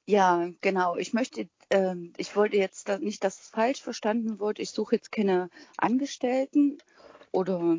Ja, 0.08 0.50
genau. 0.62 0.95
Ich 0.95 1.13
möchte, 1.13 1.48
ähm, 1.69 2.13
ich 2.17 2.36
wollte 2.36 2.58
jetzt 2.58 2.89
da, 2.89 2.98
nicht, 2.98 3.24
dass 3.24 3.39
es 3.39 3.48
falsch 3.50 3.84
verstanden 3.84 4.39
wird. 4.39 4.58
Ich 4.58 4.71
suche 4.71 4.95
jetzt 4.95 5.12
keine 5.12 5.50
Angestellten 5.78 6.80
oder, 7.36 7.78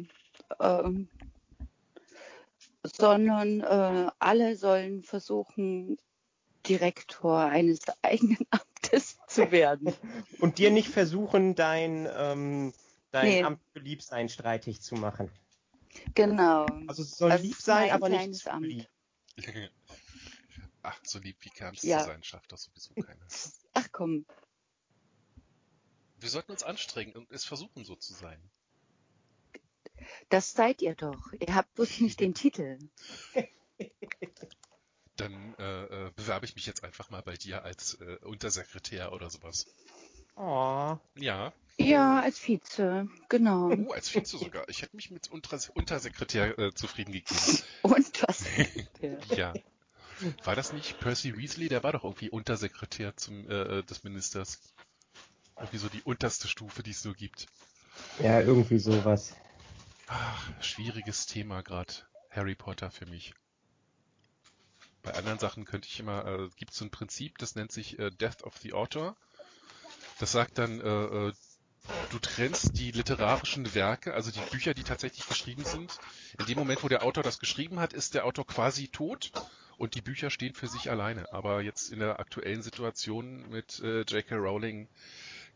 ähm, 0.61 1.09
sondern 2.85 3.61
äh, 3.61 4.11
alle 4.19 4.57
sollen 4.57 5.03
versuchen, 5.03 5.99
Direktor 6.66 7.40
eines 7.40 7.81
eigenen 8.03 8.47
Amtes 8.51 9.19
zu 9.29 9.51
werden. 9.51 9.95
Und 10.40 10.59
dir 10.59 10.71
nicht 10.71 10.88
versuchen, 10.88 11.55
dein, 11.55 12.09
ähm, 12.14 12.73
dein 13.12 13.29
Nee. 13.29 13.42
Amt 13.45 13.61
für 13.73 13.81
Liebsein 13.81 14.29
streitig 14.29 14.81
zu 14.83 14.95
machen. 14.97 15.31
Genau. 16.14 16.66
Also 16.87 17.03
es 17.03 17.16
soll 17.16 17.31
Das 17.31 17.42
lieb 17.42 17.55
sein, 17.57 17.90
aber 17.90 18.09
nicht 18.09 18.35
zu 18.35 18.53
Amt. 18.53 18.66
lieb. 18.66 18.88
Ach, 20.83 20.99
so 21.05 21.19
lieb 21.19 21.37
wie 21.40 21.51
Kerms 21.51 21.83
Ja. 21.83 21.99
zu 21.99 22.07
sein, 22.07 22.23
schafft 22.23 22.53
doch 22.53 22.59
sowieso 22.59 22.95
keiner. 22.95 23.27
Ach 23.75 23.88
komm, 23.92 24.25
Wir 26.19 26.29
sollten 26.31 26.53
uns 26.53 26.62
anstrengen 26.62 27.14
und 27.14 27.31
es 27.31 27.45
versuchen, 27.45 27.85
so 27.85 27.95
zu 27.95 28.14
sein. 28.14 28.40
Das 30.28 30.52
seid 30.52 30.82
ihr 30.82 30.94
doch. 30.94 31.32
Ihr 31.38 31.54
habt 31.54 31.74
bloß 31.74 32.00
nicht 32.00 32.20
den 32.20 32.35
Titel. 32.35 32.78
Dann 35.16 35.54
äh, 35.59 35.85
äh, 35.85 36.11
bewerbe 36.14 36.44
ich 36.44 36.54
mich 36.56 36.66
jetzt 36.66 36.85
einfach 36.85 37.09
mal 37.11 37.22
bei 37.22 37.35
dir 37.37 37.64
als 37.64 37.94
äh, 38.00 38.16
Untersekretär 38.24 39.12
oder 39.12 39.30
sowas. 39.30 39.66
Oh, 40.37 40.98
Ja, 41.16 41.54
Ja, 41.78 42.20
als 42.20 42.38
Vize, 42.38 43.09
genau. 43.30 43.70
oh, 43.70 43.92
als 43.92 44.11
Vize 44.14 44.37
sogar. 44.37 44.68
Ich 44.68 44.82
hätte 44.82 44.94
mich 44.94 45.11
mit 45.11 45.30
Unter 45.30 45.59
Untersekretär 45.74 46.59
äh, 46.59 46.74
zufrieden 46.74 47.12
gegeben. 47.12 47.40
Was? 47.82 48.44
Ja. 49.37 49.54
War 50.44 50.54
das 50.56 50.72
nicht 50.72 50.98
Percy 51.00 51.37
Weasley? 51.37 51.68
Der 51.68 51.82
war 51.82 51.92
doch 51.92 52.04
irgendwie 52.04 52.30
Untersekretär 52.30 53.16
zum, 53.16 53.50
äh, 53.50 53.82
des 53.82 54.02
Ministers. 54.04 54.61
Irgendwie 55.56 55.78
so 55.78 55.88
die 55.88 56.02
unterste 56.02 56.48
Stufe, 56.48 56.82
die 56.82 56.90
es 56.90 57.04
nur 57.04 57.14
gibt. 57.14 57.46
ja, 58.20 58.40
irgendwie 58.40 58.78
sowas. 58.78 59.35
Ach, 60.07 60.62
schwieriges 60.62 61.27
Thema 61.27 61.62
gerade. 61.62 61.92
Harry 62.31 62.55
Potter 62.55 62.90
für 62.90 63.07
mich. 63.07 63.35
Bei 65.03 65.14
anderen 65.14 65.38
Sachen 65.38 65.64
könnte 65.64 65.88
ich 65.88 65.99
immer, 65.99 66.25
äh, 66.27 66.49
gibt 66.57 66.73
es 66.73 66.79
so 66.79 66.85
ein 66.85 66.90
Prinzip, 66.90 67.38
das 67.38 67.55
nennt 67.55 67.73
sich 67.73 67.99
äh, 67.99 68.11
Death 68.11 68.42
of 68.42 68.57
the 68.59 68.73
Author. 68.73 69.16
Das 70.19 70.33
sagt 70.33 70.59
dann, 70.59 70.81
äh, 70.81 71.29
äh, 71.29 71.33
du 72.11 72.19
trennst 72.19 72.79
die 72.79 72.90
literarischen 72.90 73.75
Werke, 73.75 74.14
also 74.14 74.31
die 74.31 74.40
Bücher, 74.51 74.75
die 74.75 74.85
tatsächlich 74.85 75.27
geschrieben 75.27 75.64
sind. 75.64 75.99
In 76.38 76.47
dem 76.47 76.59
Moment, 76.59 76.83
wo 76.83 76.88
der 76.88 77.03
Autor 77.05 77.23
das 77.23 77.38
geschrieben 77.38 77.81
hat, 77.81 77.92
ist 77.92 78.14
der 78.14 78.25
Autor 78.25 78.47
quasi 78.47 78.88
tot 78.88 79.33
und 79.77 79.95
die 79.95 80.03
Bücher 80.03 80.31
stehen 80.31 80.55
für 80.55 80.69
sich 80.69 80.90
alleine. 80.90 81.33
Aber 81.33 81.62
jetzt 81.62 81.92
in 81.92 81.99
der 81.99 82.19
aktuellen 82.21 82.62
Situation 82.62 83.49
mit 83.49 83.81
äh, 83.81 84.03
J.K. 84.03 84.37
Rowling 84.37 84.88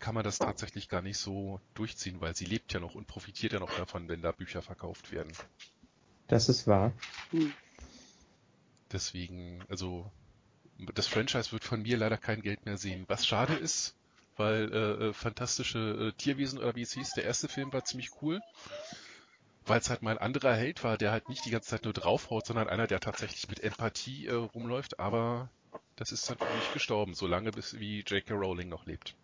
kann 0.00 0.14
man 0.14 0.24
das 0.24 0.38
tatsächlich 0.38 0.88
gar 0.88 1.02
nicht 1.02 1.18
so 1.18 1.60
durchziehen, 1.74 2.20
weil 2.20 2.34
sie 2.34 2.46
lebt 2.46 2.72
ja 2.72 2.80
noch 2.80 2.94
und 2.94 3.06
profitiert 3.06 3.52
ja 3.52 3.60
noch 3.60 3.74
davon, 3.76 4.08
wenn 4.08 4.22
da 4.22 4.32
Bücher 4.32 4.62
verkauft 4.62 5.12
werden. 5.12 5.32
Das 6.26 6.48
ist 6.48 6.66
wahr. 6.66 6.92
Hm. 7.30 7.52
Deswegen, 8.90 9.62
also 9.68 10.10
das 10.94 11.06
Franchise 11.06 11.52
wird 11.52 11.64
von 11.64 11.82
mir 11.82 11.96
leider 11.96 12.16
kein 12.16 12.42
Geld 12.42 12.64
mehr 12.66 12.78
sehen. 12.78 13.04
Was 13.08 13.26
schade 13.26 13.54
ist, 13.54 13.94
weil 14.36 14.72
äh, 14.72 15.08
äh, 15.08 15.12
fantastische 15.12 15.78
äh, 15.78 16.12
Tierwesen 16.12 16.58
oder 16.58 16.74
wie 16.74 16.82
es 16.82 16.94
hieß, 16.94 17.12
der 17.12 17.24
erste 17.24 17.48
Film 17.48 17.72
war 17.72 17.84
ziemlich 17.84 18.10
cool, 18.22 18.40
weil 19.66 19.80
es 19.80 19.90
halt 19.90 20.02
mal 20.02 20.12
ein 20.12 20.18
anderer 20.18 20.54
Held 20.54 20.82
war, 20.82 20.96
der 20.96 21.12
halt 21.12 21.28
nicht 21.28 21.44
die 21.44 21.50
ganze 21.50 21.68
Zeit 21.68 21.84
nur 21.84 21.92
draufhaut, 21.92 22.46
sondern 22.46 22.68
einer, 22.68 22.86
der 22.86 23.00
tatsächlich 23.00 23.48
mit 23.48 23.60
Empathie 23.60 24.26
äh, 24.26 24.34
rumläuft. 24.34 24.98
Aber 24.98 25.50
das 25.96 26.10
ist 26.10 26.30
natürlich 26.30 26.72
gestorben, 26.72 27.14
solange 27.14 27.50
bis 27.50 27.78
wie 27.78 28.00
J.K. 28.00 28.34
Rowling 28.34 28.68
noch 28.68 28.86
lebt. 28.86 29.14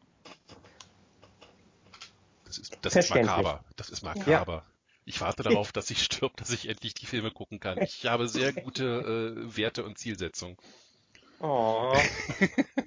Das 2.57 2.69
ist, 2.69 2.79
das 2.83 2.97
ist 2.97 3.11
makaber. 3.11 3.64
Das 3.77 3.90
ist 3.90 4.03
makaber. 4.03 4.64
Ich 5.05 5.21
warte 5.21 5.45
darauf, 5.45 5.71
dass 5.73 5.90
ich 5.90 6.03
stirb, 6.03 6.37
dass 6.37 6.51
ich 6.51 6.69
endlich 6.69 6.95
die 6.95 7.07
Filme 7.07 7.31
gucken 7.31 7.61
kann. 7.61 7.81
Ich 7.81 8.07
habe 8.07 8.29
sehr 8.29 8.53
gute 8.53 9.37
äh, 9.37 9.57
Werte 9.57 9.85
und 9.85 9.99
Zielsetzungen. 9.99 10.57
Oh. 11.40 11.95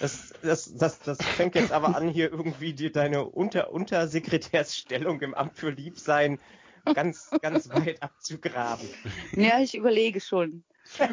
Das, 0.00 0.34
das, 0.42 0.74
das, 0.74 0.98
das 1.00 1.16
fängt 1.24 1.54
jetzt 1.54 1.72
aber 1.72 1.96
an, 1.96 2.06
hier 2.10 2.30
irgendwie 2.30 2.74
dir 2.74 2.92
deine 2.92 3.24
Unter 3.24 3.70
Untersekretärsstellung 3.72 5.22
im 5.22 5.32
Amt 5.32 5.56
für 5.56 5.70
Liebsein 5.70 6.38
ganz, 6.84 7.30
ganz 7.40 7.70
weit 7.70 8.02
abzugraben. 8.02 8.86
Ja, 9.32 9.60
ich 9.60 9.74
überlege 9.74 10.20
schon. 10.20 10.64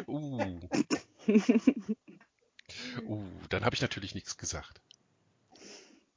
Uh. 0.06 0.60
uh, 3.06 3.24
dann 3.48 3.64
habe 3.64 3.74
ich 3.74 3.80
natürlich 3.80 4.14
nichts 4.14 4.36
gesagt. 4.36 4.82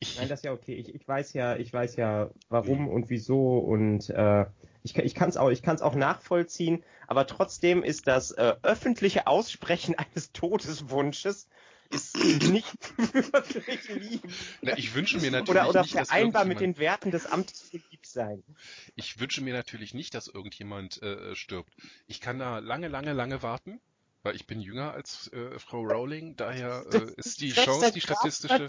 Ich, 0.04 0.18
Nein, 0.18 0.28
das 0.28 0.40
ist 0.40 0.44
ja 0.44 0.52
okay. 0.52 0.76
Ich, 0.76 0.94
ich 0.94 1.08
weiß 1.08 1.32
ja, 1.32 1.56
ich 1.56 1.72
weiß 1.72 1.96
ja, 1.96 2.30
warum 2.50 2.90
und 2.90 3.10
wieso 3.10 3.58
und 3.58 4.10
äh, 4.10 4.46
ich, 4.84 4.98
ich 4.98 5.16
kann 5.16 5.30
es 5.30 5.38
auch, 5.38 5.50
ich 5.50 5.64
kann's 5.64 5.82
auch 5.82 5.96
nachvollziehen, 5.96 6.84
aber 7.08 7.26
trotzdem 7.26 7.84
ist 7.84 8.06
das 8.06 8.32
äh, 8.32 8.54
öffentliche 8.64 9.28
Aussprechen 9.28 9.96
eines 9.98 10.34
Todeswunsches 10.34 11.48
ist 11.90 12.18
nicht 12.18 12.98
wirklich 13.14 13.88
lieb. 13.90 14.22
na, 14.62 14.78
ich 14.78 14.94
wünsche 14.94 15.20
mir 15.20 15.32
natürlich 15.32 15.62
Oder, 15.62 15.70
oder 15.70 15.82
nicht, 15.84 15.94
vereinbar 15.94 16.44
mit 16.44 16.60
den 16.60 16.78
Werten 16.78 17.12
des 17.12 17.26
Amtes 17.26 17.62
für 17.62 17.78
Liebsein. 17.92 18.44
ich 18.96 19.20
wünsche 19.22 19.42
mir 19.42 19.54
natürlich 19.54 19.94
nicht, 19.94 20.16
dass 20.16 20.28
irgendjemand 20.28 21.02
äh, 21.02 21.34
stirbt. 21.36 21.72
Ich 22.08 22.20
kann 22.20 22.40
da 22.40 22.60
lange, 22.60 22.90
lange, 22.90 23.14
lange 23.14 23.42
warten, 23.42 23.80
weil 24.24 24.36
ich 24.36 24.48
bin 24.48 24.62
jünger 24.62 24.94
als 24.94 25.32
äh, 25.34 25.60
Frau 25.60 25.82
Rowling, 25.82 26.36
daher 26.36 26.86
äh, 26.92 27.12
ist 27.18 27.42
die 27.42 27.52
Chance, 27.52 27.92
die 27.92 28.02
statistische, 28.02 28.68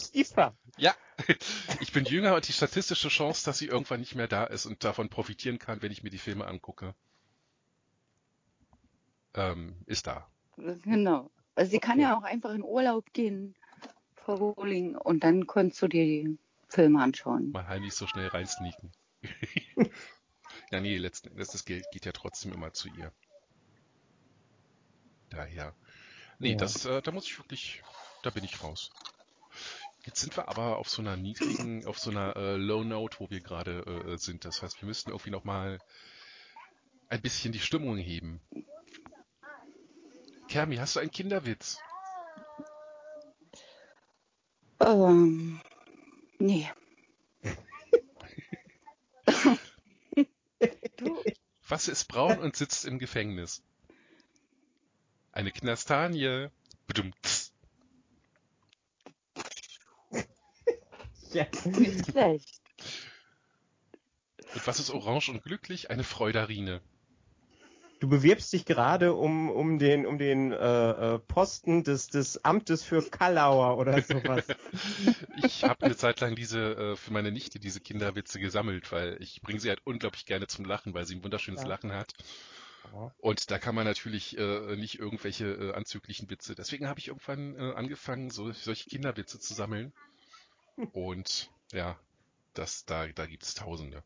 ja, 0.77 0.95
ich 1.81 1.93
bin 1.93 2.05
jünger 2.05 2.35
und 2.35 2.47
die 2.49 2.53
statistische 2.53 3.09
Chance, 3.09 3.45
dass 3.45 3.59
sie 3.59 3.67
irgendwann 3.67 4.01
nicht 4.01 4.17
mehr 4.17 4.29
da 4.29 4.45
ist 4.45 4.67
und 4.67 4.83
davon 4.85 5.09
profitieren 5.09 5.59
kann, 5.59 5.81
wenn 5.81 5.93
ich 5.93 6.03
mir 6.03 6.11
die 6.11 6.19
Filme 6.19 6.47
angucke, 6.47 6.95
ähm, 9.35 9.77
ist 9.87 10.07
da. 10.07 10.29
Genau. 10.57 11.31
Also 11.55 11.71
sie 11.71 11.79
kann 11.79 11.99
Okay. 11.99 12.03
ja 12.03 12.19
auch 12.19 12.25
einfach 12.25 12.53
in 12.53 12.63
Urlaub 12.63 13.13
gehen, 13.13 13.55
Frau 14.17 14.35
Rowling, 14.35 14.97
und 14.97 15.23
dann 15.23 15.47
konntest 15.47 15.81
du 15.83 15.89
dir 15.89 16.05
die 16.05 16.39
Filme 16.69 17.01
anschauen. 17.03 17.53
mal 17.53 17.67
heimlich 17.69 17.95
so 17.95 18.07
schnell 18.09 18.29
reinsneaken. 18.29 18.93
ja, 20.71 20.81
nee, 20.81 20.97
letzten 20.97 21.29
Endes, 21.29 21.51
das 21.51 21.65
Geld 21.65 21.87
geht 21.93 22.07
ja 22.07 22.13
trotzdem 22.13 22.53
immer 22.53 22.73
zu 22.73 22.89
ihr. 22.89 23.13
Daher. 25.35 25.75
Nee, 26.39 26.53
Ja. 26.53 26.57
das, 26.57 26.85
äh, 26.85 27.03
da 27.03 27.11
muss 27.13 27.27
ich 27.27 27.39
wirklich, 27.39 27.83
da 28.23 28.31
bin 28.31 28.45
ich 28.45 28.63
raus. 28.63 28.91
Jetzt 30.05 30.21
sind 30.21 30.37
wir 30.37 30.49
aber 30.49 30.77
auf 30.79 30.89
so 30.89 31.01
einer 31.03 31.17
niedrigen, 31.17 31.87
auf 31.87 31.99
so 31.99 32.11
einer 32.11 32.37
äh, 32.37 32.57
Low 32.57 32.85
Note, 32.85 33.19
wo 33.21 33.31
wir 33.31 33.41
gerade 33.41 33.81
äh, 34.07 34.19
sind. 34.19 34.45
Das 34.45 34.63
heißt, 34.63 34.81
wir 34.83 34.87
müssten 34.87 35.11
irgendwie 35.11 35.31
nochmal 35.31 35.81
ein 37.09 37.23
bisschen 37.23 37.53
die 37.53 37.61
Stimmung 37.61 37.97
heben. 37.97 38.41
Kermi, 40.49 40.77
hast 40.77 40.97
du 40.97 41.01
einen 41.01 41.11
Kinderwitz? 41.11 41.79
Ähm, 44.81 45.61
nee. 46.39 46.71
du, 50.97 51.25
Was 51.69 51.89
ist 51.89 52.07
braun 52.07 52.39
und 52.39 52.57
sitzt 52.57 52.85
im 52.85 52.99
Gefängnis? 52.99 53.63
Eine 55.35 55.51
Knastanie. 55.51 56.49
Bedummt. 56.87 57.17
Ja. 61.33 61.47
nicht 61.65 62.09
schlecht. 62.09 62.61
Und 64.55 64.67
was 64.67 64.79
ist 64.79 64.91
orange 64.91 65.31
und 65.31 65.43
glücklich? 65.43 65.91
Eine 65.91 66.05
Freudarine. 66.05 66.81
Du 67.99 68.09
bewirbst 68.09 68.53
dich 68.53 68.65
gerade 68.65 69.15
um, 69.15 69.51
um 69.51 69.81
den, 69.81 70.07
um 70.07 70.19
den 70.19 70.53
äh, 70.53 71.15
äh, 71.15 71.19
Posten 71.19 71.83
des, 71.83 72.07
des 72.07 72.45
Amtes 72.45 72.85
für 72.85 73.03
Kallauer 73.03 73.79
oder 73.79 74.01
sowas. 74.03 74.45
Ich 75.43 75.65
habe 75.65 75.87
eine 75.87 75.97
Zeit 75.97 76.21
lang 76.21 76.37
diese 76.37 76.93
äh, 76.93 76.97
für 76.97 77.13
meine 77.13 77.33
Nichte 77.33 77.59
diese 77.59 77.81
Kinderwitze 77.81 78.39
gesammelt, 78.39 78.93
weil 78.93 79.17
ich 79.21 79.41
bringe 79.43 79.59
sie 79.59 79.71
halt 79.71 79.81
unglaublich 79.85 80.27
gerne 80.27 80.47
zum 80.47 80.65
Lachen, 80.65 80.95
weil 80.95 81.07
sie 81.07 81.17
ein 81.17 81.25
wunderschönes 81.25 81.63
Ja. 81.63 81.69
Lachen 81.69 81.93
hat. 81.93 82.13
Und 83.19 83.51
da 83.51 83.59
kann 83.59 83.75
man 83.75 83.85
natürlich 83.85 84.39
äh, 84.39 84.77
nicht 84.77 84.99
irgendwelche 84.99 85.47
äh, 85.47 85.75
anzüglichen 85.75 86.31
Witze. 86.31 86.55
Deswegen 86.55 86.89
habe 86.89 87.01
ich 87.01 87.09
irgendwann 87.09 87.57
äh, 87.57 87.75
angefangen, 87.75 88.31
so, 88.31 88.53
solche 88.53 88.89
Kinderwitze 88.89 89.41
zu 89.41 89.55
sammeln. 89.55 89.93
Und 90.93 91.51
ja, 91.73 91.99
das, 92.55 92.85
da, 92.85 93.07
da 93.09 93.27
gibt's 93.27 93.55
Tausende. 93.55 94.03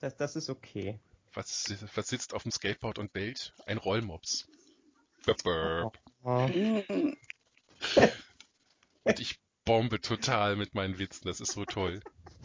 Das, 0.00 0.16
das 0.16 0.36
ist 0.36 0.50
okay. 0.50 1.00
Was, 1.34 1.74
was 1.94 2.08
sitzt 2.08 2.34
auf 2.34 2.42
dem 2.42 2.52
Skateboard 2.52 2.98
und 2.98 3.12
bellt? 3.12 3.52
Ein 3.66 3.78
Rollmops. 3.78 4.48
Burp, 5.24 5.42
burp. 5.42 5.98
Oh. 6.22 6.48
Und 9.04 9.20
ich 9.20 9.38
bombe 9.64 10.00
total 10.00 10.56
mit 10.56 10.74
meinen 10.74 10.98
Witzen. 10.98 11.26
Das 11.26 11.40
ist 11.40 11.52
so 11.52 11.64
toll. 11.64 12.00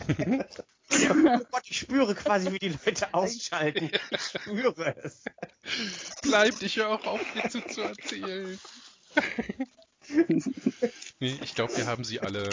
oh 0.93 1.39
Gott, 1.51 1.63
ich 1.65 1.79
spüre 1.79 2.15
quasi, 2.15 2.51
wie 2.51 2.59
die 2.59 2.69
Leute 2.85 3.13
ausschalten. 3.13 3.91
Ich 4.11 4.21
spüre 4.21 4.95
es. 5.03 5.23
Bleibt, 6.21 6.61
ich 6.61 6.77
höre 6.77 6.89
auch 6.89 7.05
auf, 7.05 7.35
Witze 7.35 7.65
zu 7.67 7.81
erzählen. 7.81 8.59
nee, 11.19 11.39
ich 11.41 11.55
glaube, 11.55 11.75
wir 11.77 11.87
haben 11.87 12.03
sie 12.03 12.19
alle. 12.19 12.49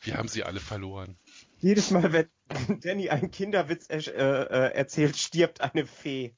Wir 0.00 0.16
haben 0.16 0.28
sie 0.28 0.44
alle 0.44 0.60
verloren. 0.60 1.16
Jedes 1.60 1.90
Mal, 1.90 2.12
wenn 2.12 2.28
Danny 2.80 3.08
einen 3.08 3.30
Kinderwitz 3.30 3.86
er, 3.88 4.06
äh, 4.06 4.42
äh, 4.42 4.74
erzählt, 4.74 5.16
stirbt 5.16 5.62
eine 5.62 5.86
Fee. 5.86 6.34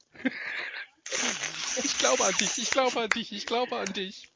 Ich 1.83 1.97
glaube 1.97 2.23
an 2.23 2.33
dich, 2.39 2.57
ich 2.57 2.71
glaube 2.71 3.01
an 3.01 3.09
dich, 3.09 3.33
ich 3.33 3.45
glaube 3.45 3.77
an 3.77 3.91
dich. 3.91 4.31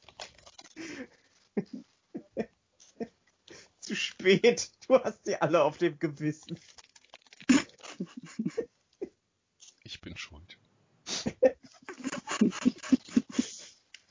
Zu 3.92 3.98
spät. 3.98 4.72
Du 4.88 4.98
hast 5.04 5.26
sie 5.26 5.36
alle 5.36 5.62
auf 5.64 5.78
dem 5.78 6.00
Gewissen. 6.00 6.58
Ich 9.84 10.00
bin 10.00 10.16
schuld. 10.16 10.58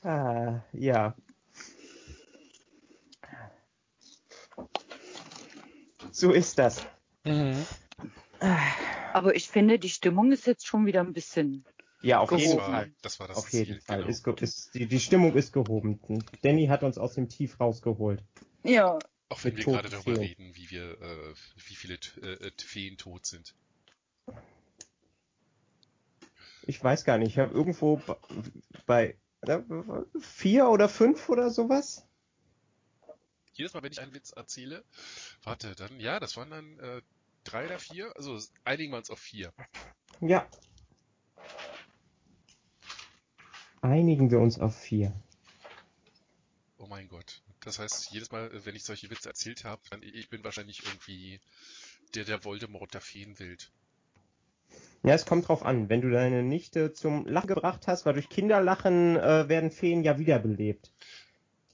Ah, 0.03 0.61
ja. 0.71 1.15
So 6.11 6.31
ist 6.31 6.59
das. 6.59 6.85
Aber 9.13 9.35
ich 9.35 9.49
finde, 9.49 9.79
die 9.79 9.89
Stimmung 9.89 10.31
ist 10.31 10.45
jetzt 10.45 10.67
schon 10.67 10.85
wieder 10.85 11.01
ein 11.01 11.13
bisschen. 11.13 11.65
Ja, 12.03 12.19
auf 12.19 12.29
Gehoben. 12.29 12.45
jeden 12.45 12.59
Fall. 12.59 12.93
das 13.01 13.19
war 13.19 13.27
das 13.27 13.37
Auf 13.37 13.51
jeden 13.51 13.73
Ziel, 13.73 13.81
Fall. 13.81 13.97
genau. 14.03 14.09
Ist, 14.09 14.27
ist, 14.43 14.75
die, 14.75 14.85
die 14.85 14.99
Stimmung 14.99 15.33
ist 15.33 15.51
gehoben. 15.53 15.99
Danny 16.43 16.67
hat 16.67 16.83
uns 16.83 16.99
aus 16.99 17.15
dem 17.15 17.29
Tief 17.29 17.59
rausgeholt. 17.59 18.23
Ja. 18.63 18.99
Auch 19.31 19.45
wenn 19.45 19.55
wir 19.55 19.63
gerade 19.63 19.89
darüber 19.89 20.15
Feen. 20.15 20.23
reden, 20.23 20.55
wie 20.57 20.69
wir, 20.71 21.01
äh, 21.01 21.33
wie 21.55 21.75
viele 21.75 21.93
äh, 22.21 22.47
äh, 22.47 22.51
Feen 22.57 22.97
tot 22.97 23.25
sind. 23.25 23.55
Ich 26.63 26.83
weiß 26.83 27.05
gar 27.05 27.17
nicht. 27.17 27.29
Ich 27.29 27.39
habe 27.39 27.53
irgendwo 27.53 28.01
bei 28.85 29.17
äh, 29.39 29.59
vier 30.19 30.67
oder 30.67 30.89
fünf 30.89 31.29
oder 31.29 31.49
sowas. 31.49 32.05
Jedes 33.53 33.73
Mal, 33.73 33.83
wenn 33.83 33.93
ich 33.93 34.01
einen 34.01 34.13
Witz 34.13 34.31
erzähle, 34.31 34.83
warte, 35.43 35.75
dann, 35.75 35.97
ja, 36.01 36.19
das 36.19 36.35
waren 36.35 36.49
dann 36.49 36.79
äh, 36.79 37.01
drei 37.45 37.67
oder 37.67 37.79
vier, 37.79 38.13
also 38.17 38.37
einigen 38.65 38.91
wir 38.91 38.97
uns 38.97 39.09
auf 39.09 39.19
vier. 39.19 39.53
Ja. 40.19 40.45
Einigen 43.81 44.29
wir 44.29 44.39
uns 44.39 44.59
auf 44.59 44.75
vier. 44.75 45.13
Oh 46.81 46.87
mein 46.87 47.07
Gott. 47.07 47.43
Das 47.63 47.77
heißt, 47.77 48.11
jedes 48.11 48.31
Mal, 48.31 48.51
äh, 48.51 48.65
wenn 48.65 48.75
ich 48.75 48.83
solche 48.83 49.09
Witze 49.11 49.29
erzählt 49.29 49.65
habe, 49.65 49.81
dann 49.91 50.01
ich 50.01 50.29
bin 50.29 50.43
wahrscheinlich 50.43 50.83
irgendwie 50.83 51.39
der, 52.15 52.25
der 52.25 52.43
Voldemort 52.43 52.93
der 52.93 53.01
Feenwelt. 53.01 53.71
Ja, 55.03 55.13
es 55.13 55.25
kommt 55.27 55.47
drauf 55.47 55.63
an. 55.63 55.89
Wenn 55.89 56.01
du 56.01 56.09
deine 56.09 56.41
Nichte 56.43 56.91
zum 56.93 57.25
Lachen 57.27 57.47
gebracht 57.47 57.87
hast, 57.87 58.05
weil 58.05 58.13
durch 58.13 58.29
Kinderlachen 58.29 59.15
äh, 59.15 59.47
werden 59.47 59.69
Feen 59.71 60.03
ja 60.03 60.17
wiederbelebt. 60.17 60.91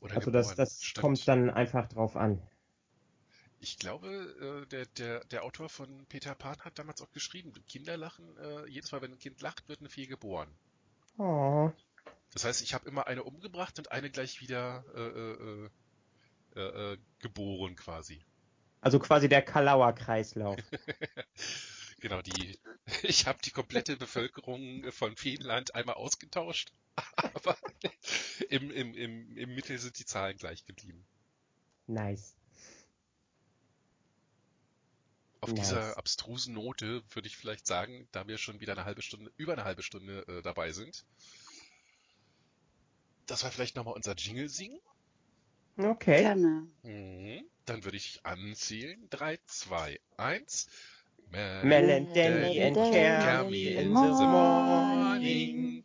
Oder 0.01 0.15
Also 0.15 0.31
das, 0.31 0.55
geboren. 0.55 0.57
das 0.57 0.83
Stimmt. 0.83 1.01
kommt 1.01 1.27
dann 1.27 1.49
einfach 1.49 1.87
drauf 1.87 2.15
an. 2.17 2.41
Ich 3.59 3.77
glaube, 3.77 4.07
äh, 4.63 4.67
der, 4.67 4.85
der, 4.87 5.23
der 5.25 5.43
Autor 5.43 5.69
von 5.69 6.07
Peter 6.07 6.33
Pan 6.35 6.57
hat 6.61 6.79
damals 6.79 7.01
auch 7.03 7.11
geschrieben, 7.11 7.53
Kinderlachen, 7.67 8.35
äh, 8.37 8.65
jedes 8.67 8.91
Mal, 8.91 9.01
wenn 9.03 9.11
ein 9.11 9.19
Kind 9.19 9.41
lacht, 9.41 9.67
wird 9.69 9.79
eine 9.79 9.89
Fee 9.89 10.07
geboren. 10.07 10.49
Oh. 11.19 11.71
Das 12.37 12.43
heißt, 12.43 12.61
ich 12.61 12.75
habe 12.75 12.87
immer 12.87 13.07
eine 13.07 13.23
umgebracht 13.23 13.79
und 13.79 13.91
eine 13.91 14.11
gleich 14.11 14.41
wieder 14.41 14.85
äh, 14.93 14.99
äh, 14.99 15.69
äh, 16.55 16.93
äh, 16.93 16.97
geboren 17.17 17.75
quasi. 17.75 18.23
Also 18.79 18.99
quasi 18.99 19.27
der 19.27 19.41
Kalauer 19.41 19.93
Kreislauf. 19.93 20.59
Genau, 21.99 22.21
die. 22.21 22.59
Ich 23.01 23.25
habe 23.25 23.39
die 23.43 23.49
komplette 23.49 23.97
Bevölkerung 23.97 24.91
von 24.91 25.15
Feenland 25.15 25.73
einmal 25.73 25.95
ausgetauscht, 25.95 26.71
aber 27.15 27.57
im, 28.49 28.69
im, 28.69 28.93
im, 28.93 29.35
im 29.35 29.55
Mittel 29.55 29.79
sind 29.79 29.97
die 29.97 30.05
Zahlen 30.05 30.37
gleich 30.37 30.63
geblieben. 30.63 31.03
Nice. 31.87 32.35
Auf 35.41 35.49
Nice. 35.49 35.69
dieser 35.69 35.97
abstrusen 35.97 36.53
Note 36.53 37.01
würde 37.15 37.27
ich 37.27 37.35
vielleicht 37.35 37.65
sagen, 37.65 38.07
da 38.11 38.27
wir 38.27 38.37
schon 38.37 38.59
wieder 38.59 38.73
eine 38.73 38.85
halbe 38.85 39.01
Stunde, 39.01 39.31
über 39.37 39.53
eine 39.53 39.63
halbe 39.63 39.81
Stunde 39.81 40.23
äh, 40.27 40.43
dabei 40.43 40.71
sind, 40.71 41.03
dass 43.27 43.43
wir 43.43 43.51
vielleicht 43.51 43.75
nochmal 43.75 43.93
unser 43.93 44.15
Jingle 44.15 44.49
singen. 44.49 44.79
Okay. 45.77 46.21
Gerne. 46.21 46.67
Mhm. 46.83 47.43
Dann 47.65 47.83
würde 47.83 47.97
ich 47.97 48.25
anzählen. 48.25 49.07
3, 49.11 49.37
2, 49.45 49.99
1. 50.17 50.69
Mel 51.29 51.91
and 51.91 52.15
Danny 52.15 52.63
and 52.63 52.75
Carmy 52.75 53.67
in 53.67 53.89
the 53.89 53.93
morning. 53.93 55.83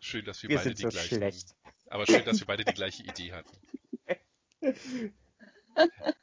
Schön, 0.00 0.24
dass 0.24 0.42
wir, 0.42 0.50
Wir 0.50 0.56
beide 0.58 0.68
sind 0.68 0.78
die 0.78 0.82
so 0.82 0.88
gleichen. 0.90 1.16
schlecht. 1.16 1.54
Aber 1.88 2.06
schön, 2.06 2.24
dass 2.24 2.38
wir 2.38 2.46
beide 2.46 2.64
die 2.64 2.72
gleiche 2.72 3.02
Idee 3.02 3.32
hatten. 3.32 3.56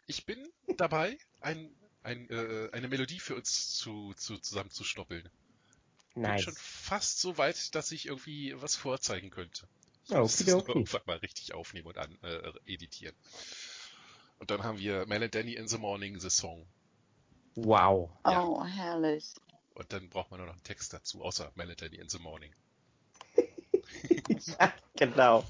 Ich 0.07 0.25
bin 0.25 0.47
dabei, 0.77 1.17
ein, 1.41 1.69
ein, 2.03 2.29
äh, 2.29 2.69
eine 2.71 2.87
Melodie 2.87 3.19
für 3.19 3.35
uns 3.35 3.75
zu, 3.75 4.13
zu, 4.15 4.37
zusammenzustoppeln. 4.37 5.29
Bin 6.13 6.23
Nice. 6.23 6.43
schon 6.43 6.55
fast 6.55 7.19
so 7.19 7.37
weit, 7.37 7.75
dass 7.75 7.91
ich 7.91 8.07
irgendwie 8.07 8.53
was 8.61 8.75
vorzeigen 8.75 9.29
könnte. 9.29 9.67
Nur 10.11 10.23
okidoki. 10.23 10.71
irgendwann 10.71 11.01
mal 11.05 11.17
richtig 11.17 11.53
aufnehmen 11.53 11.87
und 11.87 11.97
an, 11.97 12.17
äh, 12.23 12.51
editieren. 12.73 13.15
Und 14.39 14.51
dann 14.51 14.63
haben 14.63 14.79
wir 14.79 15.05
Mel 15.07 15.23
and 15.23 15.33
Danny 15.35 15.53
in 15.53 15.67
the 15.67 15.77
Morning, 15.77 16.19
the 16.19 16.29
Song. 16.29 16.65
Wow. 17.55 18.09
Ja. 18.25 18.43
Oh, 18.43 18.63
herrlich. 18.65 19.33
Und 19.75 19.91
dann 19.93 20.09
braucht 20.09 20.31
man 20.31 20.39
nur 20.39 20.47
noch 20.47 20.53
einen 20.55 20.63
Text 20.63 20.93
dazu, 20.93 21.21
außer 21.23 21.51
Mel 21.55 21.69
and 21.69 21.81
Danny 21.81 21.97
in 21.97 22.09
the 22.09 22.19
Morning. 22.19 22.53
Ja, 24.59 24.73
genau. 24.95 25.43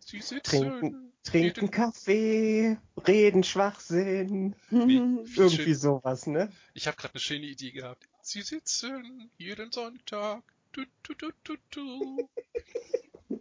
Sie 0.00 0.20
sitzen, 0.20 0.62
Trinken, 0.62 1.12
trinken 1.22 1.70
Kaffee, 1.70 2.76
reden 3.06 3.44
Schwachsinn. 3.44 4.56
Wie 4.70 4.96
Irgendwie 5.36 5.64
schön. 5.64 5.74
sowas, 5.74 6.26
ne? 6.26 6.50
Ich 6.74 6.86
habe 6.86 6.96
gerade 6.96 7.14
eine 7.14 7.20
schöne 7.20 7.46
Idee 7.46 7.70
gehabt. 7.70 8.08
Sie 8.22 8.42
sitzen 8.42 9.30
jeden 9.36 9.70
Sonntag. 9.70 10.42
Du, 10.72 10.84
du, 11.02 11.14
du, 11.14 11.30
du, 11.44 11.56
du. 11.70 12.28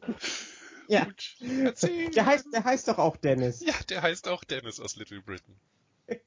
Ja. 0.89 1.05
Erzählen. 1.41 2.11
Der 2.13 2.25
heißt, 2.25 2.47
der 2.53 2.63
heißt 2.63 2.87
doch 2.87 2.97
auch 2.97 3.17
Dennis. 3.17 3.59
Ja, 3.59 3.73
der 3.89 4.01
heißt 4.01 4.27
auch 4.29 4.45
Dennis 4.45 4.79
aus 4.79 4.95
Little 4.95 5.21
Britain. 5.21 5.59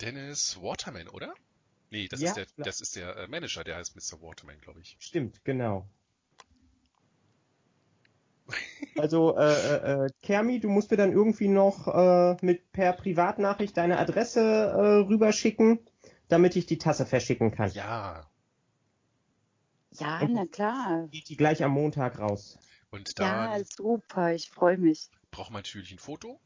Dennis 0.00 0.56
Waterman, 0.60 1.08
oder? 1.08 1.34
Nee, 1.90 2.08
das 2.08 2.20
Ja, 2.20 2.28
ist 2.28 2.36
der, 2.36 2.46
das 2.58 2.80
ist 2.80 2.96
der 2.96 3.16
äh, 3.16 3.26
Manager, 3.28 3.64
der 3.64 3.76
heißt 3.76 3.96
Mr. 3.96 4.22
Waterman, 4.22 4.60
glaube 4.60 4.80
ich. 4.80 4.96
Stimmt, 5.00 5.44
genau. 5.44 5.88
Also, 8.96 9.36
äh, 9.36 9.42
äh, 9.42 10.06
äh, 10.06 10.10
Kermi, 10.22 10.60
du 10.60 10.68
musst 10.68 10.90
mir 10.90 10.96
dann 10.96 11.12
irgendwie 11.12 11.48
noch 11.48 11.88
äh, 11.88 12.36
mit 12.44 12.70
per 12.72 12.92
Privatnachricht 12.92 13.76
deine 13.76 13.98
Adresse 13.98 14.40
äh, 14.40 15.06
rüberschicken, 15.08 15.80
damit 16.28 16.56
ich 16.56 16.66
die 16.66 16.78
Tasse 16.78 17.06
verschicken 17.06 17.52
kann. 17.52 17.70
Ja, 17.72 18.30
Ja, 19.98 20.26
na 20.28 20.46
klar. 20.46 21.08
Geht 21.08 21.28
die 21.28 21.36
gleich 21.36 21.62
am 21.62 21.72
Montag 21.72 22.18
raus. 22.18 22.58
und 22.90 23.18
dann, 23.18 23.60
Ja, 23.60 23.64
super. 23.64 24.34
Ich 24.34 24.50
freue 24.50 24.78
mich. 24.78 25.08
brauchen 25.30 25.52
wir 25.54 25.58
natürlich 25.58 25.92
ein 25.92 25.98
Foto 25.98 26.40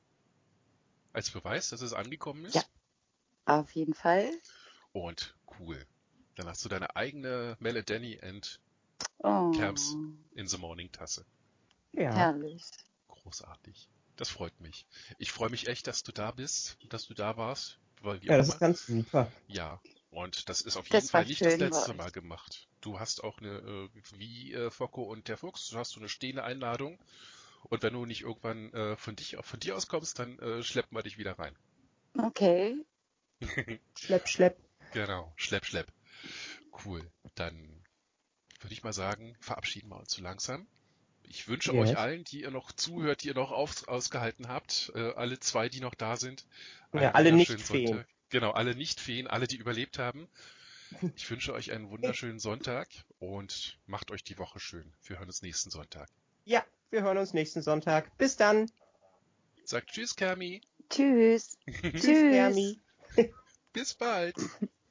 als 1.13 1.31
Beweis, 1.31 1.71
dass 1.71 1.81
es 1.81 1.93
angekommen 1.93 2.45
ist. 2.45 2.55
Ja. 2.55 2.63
Auf 3.47 3.71
jeden 3.73 3.95
Fall. 3.95 4.31
Und 4.93 5.37
cool. 5.61 5.85
Dann 6.35 6.47
hast 6.49 6.65
du 6.65 6.69
deine 6.69 6.95
eigene 6.97 7.57
Melody 7.61 8.21
and 8.21 8.61
Oh, 9.19 9.51
Camps 9.53 9.95
in 10.35 10.47
the 10.47 10.59
Morning 10.59 10.91
Tasse. 10.93 11.25
Ja. 11.93 12.13
herrlich. 12.13 12.63
Großartig. 13.09 13.89
Das 14.17 14.29
freut 14.29 14.59
mich. 14.61 14.87
Ich 15.19 15.33
freue 15.33 15.51
mich 15.51 15.69
echt, 15.69 15.87
dass 15.87 16.03
du 16.03 16.13
da 16.13 16.31
bist, 16.31 16.79
dass 16.89 17.07
du 17.07 17.15
da 17.15 17.37
warst. 17.37 17.79
Weil 18.03 18.23
Ja, 18.25 18.37
das 18.37 18.49
ist 18.49 18.59
ganz 18.59 18.87
super. 18.87 19.31
Ja, 19.47 19.81
und 20.11 20.49
das 20.49 20.61
ist 20.61 20.77
auf 20.77 20.89
Das 20.89 21.03
jeden 21.05 21.11
Fall 21.11 21.25
nicht 21.27 21.41
das 21.41 21.57
letzte. 21.59 21.95
Mal 21.95 22.11
gemacht. 22.11 22.69
Du 22.87 23.01
hast 23.01 23.25
auch 23.25 23.39
eine, 23.39 23.59
äh, 23.59 23.89
wie 24.17 24.55
äh, 24.55 24.71
Focko 24.71 25.03
und 25.03 25.27
der 25.27 25.37
Fuchs, 25.37 25.71
du 25.71 25.77
hast 25.77 25.91
so 25.91 25.99
eine 25.99 26.09
stehende 26.09 26.45
Einladung. 26.45 27.01
Und 27.65 27.83
wenn 27.83 27.95
du 27.95 28.07
nicht 28.07 28.21
irgendwann 28.23 28.73
äh, 28.75 28.97
von, 28.97 29.17
dich, 29.17 29.37
von 29.41 29.59
dir 29.59 29.75
aus 29.77 29.89
kommst, 29.89 30.21
dann 30.21 30.39
äh, 30.39 30.63
schleppen 30.63 30.97
wir 30.97 31.03
dich 31.03 31.19
wieder 31.19 31.37
rein. 31.37 31.57
Okay. 32.17 32.77
Schlepp, 33.99 34.29
schlepp. 34.29 34.57
Genau, 34.93 35.33
schlepp, 35.35 35.65
schlepp. 35.67 35.93
Cool. 36.85 37.03
Dann 37.35 37.85
würde 38.61 38.73
ich 38.73 38.85
mal 38.85 38.93
sagen, 38.93 39.37
verabschieden 39.41 39.89
wir 39.89 39.97
uns 39.99 40.13
so 40.13 40.23
langsam. 40.23 40.69
Ich 41.25 41.49
wünsche 41.49 41.73
Yes. 41.73 41.91
euch 41.91 41.99
allen, 41.99 42.23
die 42.23 42.43
ihr 42.43 42.53
noch 42.53 42.71
zuhört, 42.71 43.25
die 43.25 43.29
ihr 43.29 43.35
noch 43.35 43.51
auf, 43.51 43.89
ausgehalten 43.89 44.47
habt, 44.47 44.93
äh, 44.95 45.13
alle 45.15 45.41
zwei, 45.41 45.69
die 45.69 45.81
noch 45.81 45.97
da 45.97 46.17
sind. 46.17 46.47
Ja, 46.93 47.11
alle 47.11 47.33
Nicht-Feen. 47.33 47.89
Sonntag. 47.89 48.09
Genau, 48.29 48.53
alle 48.53 48.77
Nicht-Feen, 48.77 49.27
alle, 49.27 49.49
die 49.49 49.57
überlebt 49.57 49.99
haben. 49.99 50.29
Ich 51.17 51.31
wünsche 51.31 51.53
euch 51.53 51.73
einen 51.73 51.91
wunderschönen 51.91 52.39
Sonntag 52.39 52.89
und 53.19 53.79
macht 53.87 54.11
euch 54.11 54.25
die 54.25 54.39
Woche 54.39 54.61
schön. 54.61 54.93
Wir 55.03 55.19
hören 55.19 55.29
uns 55.29 55.43
nächsten 55.43 55.71
Sonntag. 55.71 56.09
Ja, 56.45 56.65
wir 56.91 57.03
hören 57.03 57.19
uns 57.19 57.35
nächsten 57.35 57.63
Sonntag. 57.63 58.17
Bis 58.19 58.37
dann. 58.37 58.71
Sagt 59.65 59.91
Tschüss, 59.91 60.15
Kermi. 60.17 60.61
Tschüss. 60.89 61.59
Tschüss. 61.67 62.07
Hermi. 62.07 62.81
Bis 63.73 63.95
bald. 63.95 64.37